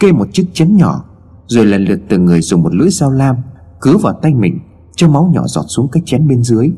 [0.00, 1.04] Kê một chiếc chén nhỏ
[1.46, 3.36] Rồi lần lượt từng người dùng một lưỡi dao lam
[3.80, 4.58] Cứa vào tay mình
[4.96, 6.70] Cho máu nhỏ giọt xuống cái chén bên dưới.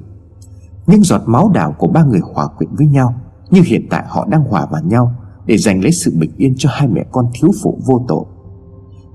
[0.86, 3.14] Những giọt máu đào của ba người hòa quyện với nhau,
[3.50, 5.12] Như hiện tại họ đang hòa vào nhau,
[5.46, 8.24] Để giành lấy sự bình yên cho hai mẹ con thiếu phụ vô tội.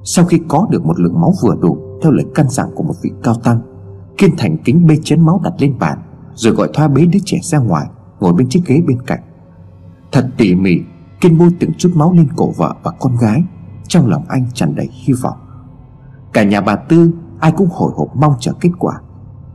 [0.04, 2.94] Sau khi có được một lượng máu vừa đủ, Theo lời căn dặn của một
[3.02, 3.62] vị cao tăng,
[4.18, 5.98] Kiên thành kính bê chén máu đặt lên bàn,
[6.34, 7.88] Rồi gọi Thoa bế đứa trẻ ra ngoài,
[8.20, 9.22] Ngồi bên chiếc ghế bên cạnh.
[10.12, 10.78] Thật tỉ mỉ,
[11.22, 13.44] Kiên bôi từng chút máu lên cổ vợ và con gái,
[13.88, 15.38] Trong lòng anh tràn đầy hy vọng.
[16.34, 19.02] Cả nhà bà Tư Ai cũng hồi hộp mong chờ kết quả.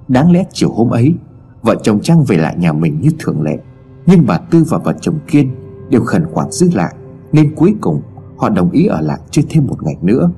[0.09, 1.15] Đáng lẽ chiều hôm ấy
[1.67, 3.59] Vợ chồng Trang về lại nhà mình như thường lệ.
[4.07, 5.51] Nhưng bà Tư và vợ chồng Kiên
[5.91, 6.95] Đều khẩn khoản giữ lại,
[7.33, 8.03] Nên cuối cùng
[8.37, 10.31] họ đồng ý ở lại chơi thêm một ngày nữa.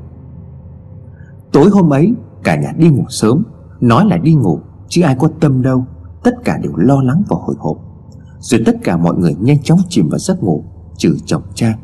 [1.52, 2.14] Tối hôm ấy,
[2.44, 3.42] Cả nhà đi ngủ sớm,
[3.80, 5.84] Nói là đi ngủ, Chứ ai có tâm đâu,
[6.22, 7.76] Tất cả đều lo lắng và hồi hộp.
[8.38, 10.64] Rồi tất cả mọi người nhanh chóng chìm vào giấc ngủ,
[10.96, 11.78] Trừ chồng Trang.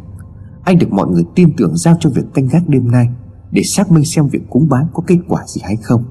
[0.65, 3.09] Anh được mọi người tin tưởng giao cho việc canh gác đêm nay
[3.51, 6.05] Để xác minh xem việc cúng bái có kết quả gì hay không.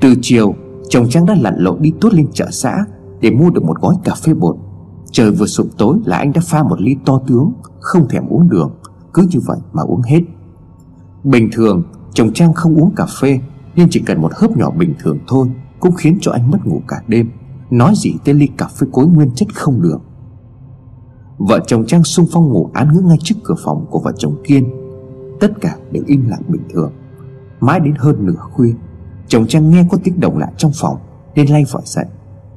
[0.00, 0.54] Từ chiều
[0.92, 2.84] Chồng Trang đã lặn lội đi tuốt lên chợ xã
[3.20, 4.56] Để mua được một gói cà phê bột.
[5.10, 8.48] Trời vừa sụp tối là anh đã pha một ly to tướng, Không thèm uống
[8.48, 8.74] đường,
[9.14, 10.20] Cứ như vậy mà uống hết.
[11.24, 11.82] Bình thường,
[12.12, 13.40] chồng Trang không uống cà phê,
[13.76, 16.82] nhưng chỉ cần một hớp nhỏ bình thường thôi Cũng khiến cho anh mất ngủ
[16.88, 17.30] cả đêm.
[17.70, 19.98] Nói gì tên ly cà phê cối nguyên chất không được
[21.38, 24.36] Vợ chồng Trang xung phong ngủ án ngữ ngay trước cửa phòng của vợ chồng
[24.44, 24.70] Kiên.
[25.40, 26.92] Tất cả đều im lặng bình thường.
[27.60, 28.74] Mãi đến hơn nửa khuya
[29.32, 30.96] Chồng Trang nghe có tiếng động lạ trong phòng,
[31.34, 32.04] Nên lay vợ dậy.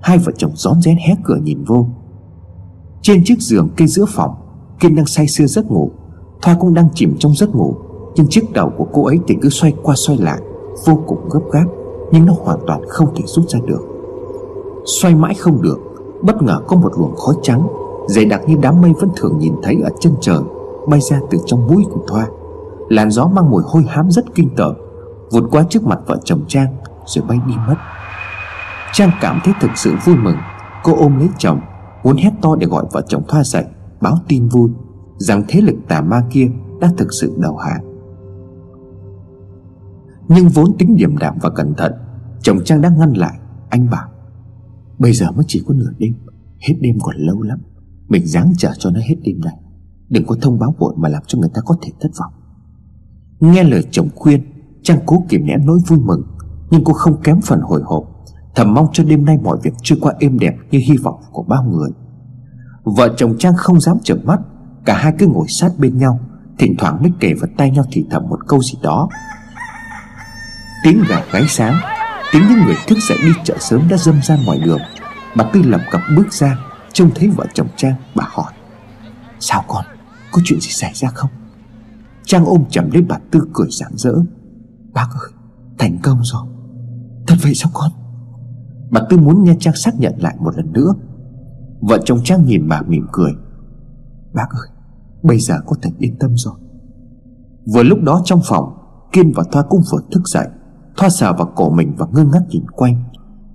[0.02, 1.86] Hai vợ chồng rón rén hé cửa nhìn vô.
[3.02, 4.36] Trên chiếc giường cây giữa phòng
[4.80, 5.92] Kim đang say sưa giấc ngủ.
[6.42, 7.76] Thoa cũng đang chìm trong giấc ngủ,
[8.16, 10.42] Nhưng chiếc đầu của cô ấy thì cứ xoay qua xoay lại,
[10.86, 11.66] Vô cùng gấp gáp,
[12.12, 13.82] Nhưng nó hoàn toàn không thể rút ra được.
[14.86, 15.80] Xoay mãi không được,
[16.22, 17.68] Bất ngờ có một luồng khói trắng,
[18.08, 20.40] Dày đặc như đám mây vẫn thường nhìn thấy ở chân trời,
[20.88, 22.28] Bay ra từ trong mũi của Thoa.
[22.90, 24.76] Làn gió mang mùi hôi hám rất kinh tởm
[25.32, 27.76] Vụt qua trước mặt vợ chồng Trang, Rồi bay đi mất.
[28.94, 30.38] Trang cảm thấy thực sự vui mừng.
[30.84, 31.60] Cô ôm lấy chồng
[32.04, 33.66] Muốn hét to để gọi vợ chồng Thoa dậy
[34.02, 34.70] Báo tin vui
[35.18, 36.48] Rằng thế lực tà ma kia
[36.82, 37.96] đã thực sự đầu hàng.
[40.28, 41.94] Nhưng vốn tính điềm đạm và cẩn thận,
[42.42, 43.40] Chồng Trang đã ngăn lại.
[43.70, 44.10] Anh bảo,
[45.00, 46.14] Bây giờ mới chỉ có nửa đêm,
[46.68, 47.60] Hết đêm còn lâu lắm.
[48.08, 49.56] Mình dáng chờ cho nó hết đêm này.
[50.10, 52.34] Đừng có thông báo vội mà làm cho người ta có thể thất vọng.
[53.40, 54.42] Nghe lời chồng khuyên
[54.86, 56.24] Trang cố kìm nén nỗi vui mừng,
[56.70, 58.04] Nhưng cô không kém phần hồi hộp,
[58.56, 61.44] Thầm mong cho đêm nay mọi việc trôi qua êm đẹp Như hy vọng của
[61.44, 61.90] bao người.
[62.84, 64.40] Vợ chồng Trang không dám chợp mắt,
[64.86, 66.20] Cả hai cứ ngồi sát bên nhau,
[66.60, 69.10] Thỉnh thoảng mới kề vào tay nhau thì thầm một câu gì đó.
[70.84, 71.76] Tiếng gà gáy sáng,
[72.32, 74.82] Tiếng những người thức dậy đi chợ sớm đã dâm ra ngoài đường.
[75.36, 76.58] Bà Tư lập cập bước ra,
[76.94, 78.54] Trông thấy vợ chồng Trang, bà hỏi,
[79.40, 79.86] Sao con,
[80.32, 81.30] Có chuyện gì xảy ra không?
[82.26, 84.14] Trang ôm chầm lấy bà Tư cười rạng rỡ.
[84.96, 85.32] Bác ơi,
[85.78, 86.48] Thành công rồi.
[87.28, 87.92] Thật vậy sao con?
[88.92, 90.94] Bà Tư muốn nghe Trang xác nhận lại một lần nữa.
[91.82, 93.32] Vợ chồng Trang nhìn bà mỉm cười.
[94.34, 94.70] Bác ơi,
[95.24, 96.54] Bây giờ có thể yên tâm rồi.
[97.74, 98.78] Vừa lúc đó trong phòng,
[99.12, 100.48] Kiên và Thoa cũng vừa thức dậy.
[100.98, 103.04] Thoa sờ vào cổ mình và ngơ ngác nhìn quanh.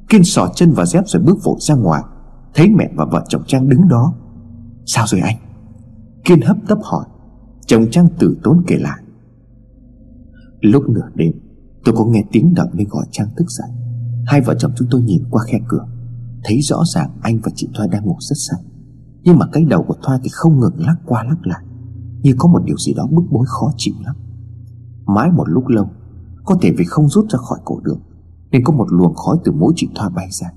[0.08, 2.02] Kiên sỏ chân vào dép rồi bước vội ra ngoài.
[2.54, 4.14] Thấy mẹ và vợ chồng Trang đứng đó.
[4.86, 5.36] Sao rồi anh?
[6.24, 7.04] Kiên hấp tấp hỏi.
[7.66, 9.02] Chồng Trang tử tốn kể lại.
[10.60, 11.32] Lúc nửa đêm,
[11.84, 13.68] Tôi có nghe tiếng động nên gọi Trang thức dậy.
[14.26, 15.86] Hai vợ chồng chúng tôi nhìn qua khe cửa,
[16.44, 18.60] Thấy rõ ràng anh và chị Thoa đang ngủ rất say.
[19.22, 21.64] Nhưng mà cái đầu của Thoa thì không ngừng lắc qua lắc lại,
[22.22, 24.16] Như có một điều gì đó bức bối khó chịu lắm.
[25.06, 25.90] Mãi một lúc lâu,
[26.44, 28.00] Có thể vì không rút ra khỏi cổ đường,
[28.50, 30.48] Nên có một luồng khói từ mũi chị Thoa bay ra.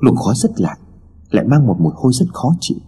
[0.00, 0.76] Luồng khói rất lạ
[1.30, 2.78] Lại mang một mùi hôi rất khó chịu.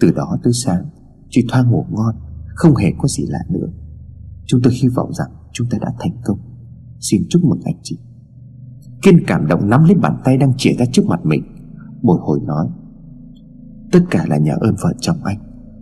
[0.00, 0.84] Từ đó tới sáng,
[1.30, 2.14] Chị Thoa ngủ ngon,
[2.54, 3.66] Không hề có gì lạ nữa.
[4.46, 6.38] Chúng tôi hy vọng rằng chúng ta đã thành công.
[7.00, 7.98] Xin chúc mừng anh chị.
[9.02, 11.42] Kiên cảm động nắm lấy bàn tay đang chĩa ra trước mặt mình.
[12.02, 12.68] Bồi hồi nói,
[13.92, 15.38] Tất cả là nhờ ơn vợ chồng anh.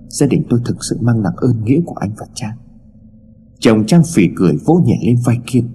[0.08, 2.56] Gia đình tôi thực sự mang nặng ơn nghĩa của anh và Trang
[3.58, 5.68] Chồng Trang phì cười vỗ nhẹ lên vai Kiên.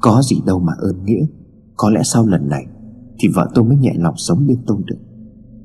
[0.00, 1.26] Có gì đâu mà ơn nghĩa.
[1.76, 2.66] Có lẽ sau lần này
[3.18, 4.98] Thì vợ tôi mới nhẹ lòng sống bên tôi được.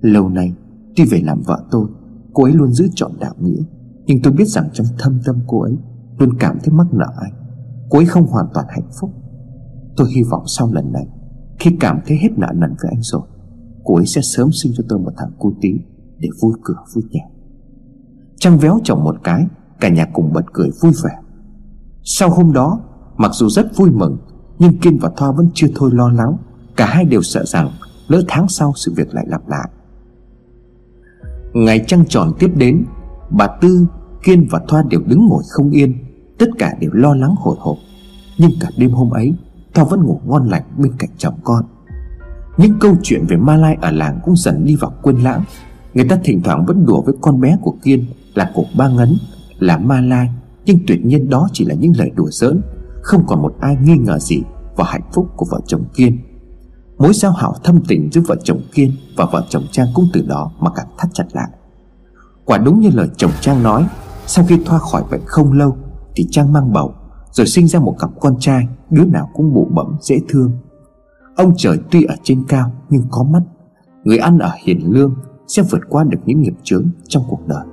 [0.02, 0.54] Lâu nay
[0.96, 1.88] Tuy về làm vợ tôi,
[2.34, 3.64] Cô ấy luôn giữ chọn đạo nghĩa,
[4.06, 5.78] Nhưng tôi biết rằng trong thâm tâm cô ấy
[6.18, 7.34] Luôn cảm thấy mắc nợ anh.
[7.90, 9.12] Cô ấy không hoàn toàn hạnh phúc.
[9.98, 11.08] Tôi hy vọng sau lần này
[11.60, 13.22] Khi cảm thấy hết nợ nần với anh rồi
[13.84, 15.70] Cô ấy sẽ sớm sinh cho tôi một thằng cu tí
[16.20, 17.22] Để vui cửa vui nhà.
[18.38, 19.46] Trăng véo chồng một cái
[19.80, 21.18] Cả nhà cùng bật cười vui vẻ.
[22.04, 22.80] Sau hôm đó
[23.18, 24.18] Mặc dù rất vui mừng
[24.60, 26.38] Nhưng Kiên và Thoa vẫn chưa thôi lo lắng.
[26.76, 27.70] Cả hai đều sợ rằng
[28.08, 29.70] Lỡ tháng sau sự việc lại lặp lại.
[31.54, 32.86] Ngày trăng tròn tiếp đến
[33.30, 33.86] Bà Tư,
[34.24, 36.03] Kiên và Thoa đều đứng ngồi không yên.
[36.44, 37.78] Tất cả đều lo lắng hồi hộp.
[38.38, 39.34] Nhưng cả đêm hôm ấy
[39.74, 41.66] thao vẫn ngủ ngon lành bên cạnh chồng con.
[42.58, 45.44] Những câu chuyện về Ma Lai ở làng cũng dần đi vào quên lãng.
[45.94, 49.18] Người ta thỉnh thoảng vẫn đùa với con bé của Kiên Là cổ ba ngấn,
[49.60, 50.30] Là Ma Lai.
[50.66, 52.62] Nhưng tuyệt nhiên đó chỉ là những lời đùa giỡn.
[53.02, 54.42] Không còn một ai nghi ngờ gì
[54.76, 56.18] Vào hạnh phúc của vợ chồng Kiên.
[56.98, 60.22] Mối giao hảo thâm tình giữa vợ chồng Kiên Và vợ chồng Trang cũng từ
[60.28, 61.50] đó mà càng thắt chặt lại.
[62.46, 63.88] Quả đúng như lời chồng Trang nói,
[64.28, 65.78] Sau khi thoa khỏi bệnh không lâu
[66.16, 66.94] thì Trang mang bầu,
[67.32, 70.52] Rồi sinh ra một cặp con trai, Đứa nào cũng bụ bẩm, dễ thương.
[71.36, 73.42] Ông trời tuy ở trên cao nhưng có mắt,
[74.04, 75.16] Người ăn ở hiền lương
[75.48, 77.66] Sẽ vượt qua được những nghiệp chướng trong cuộc đời.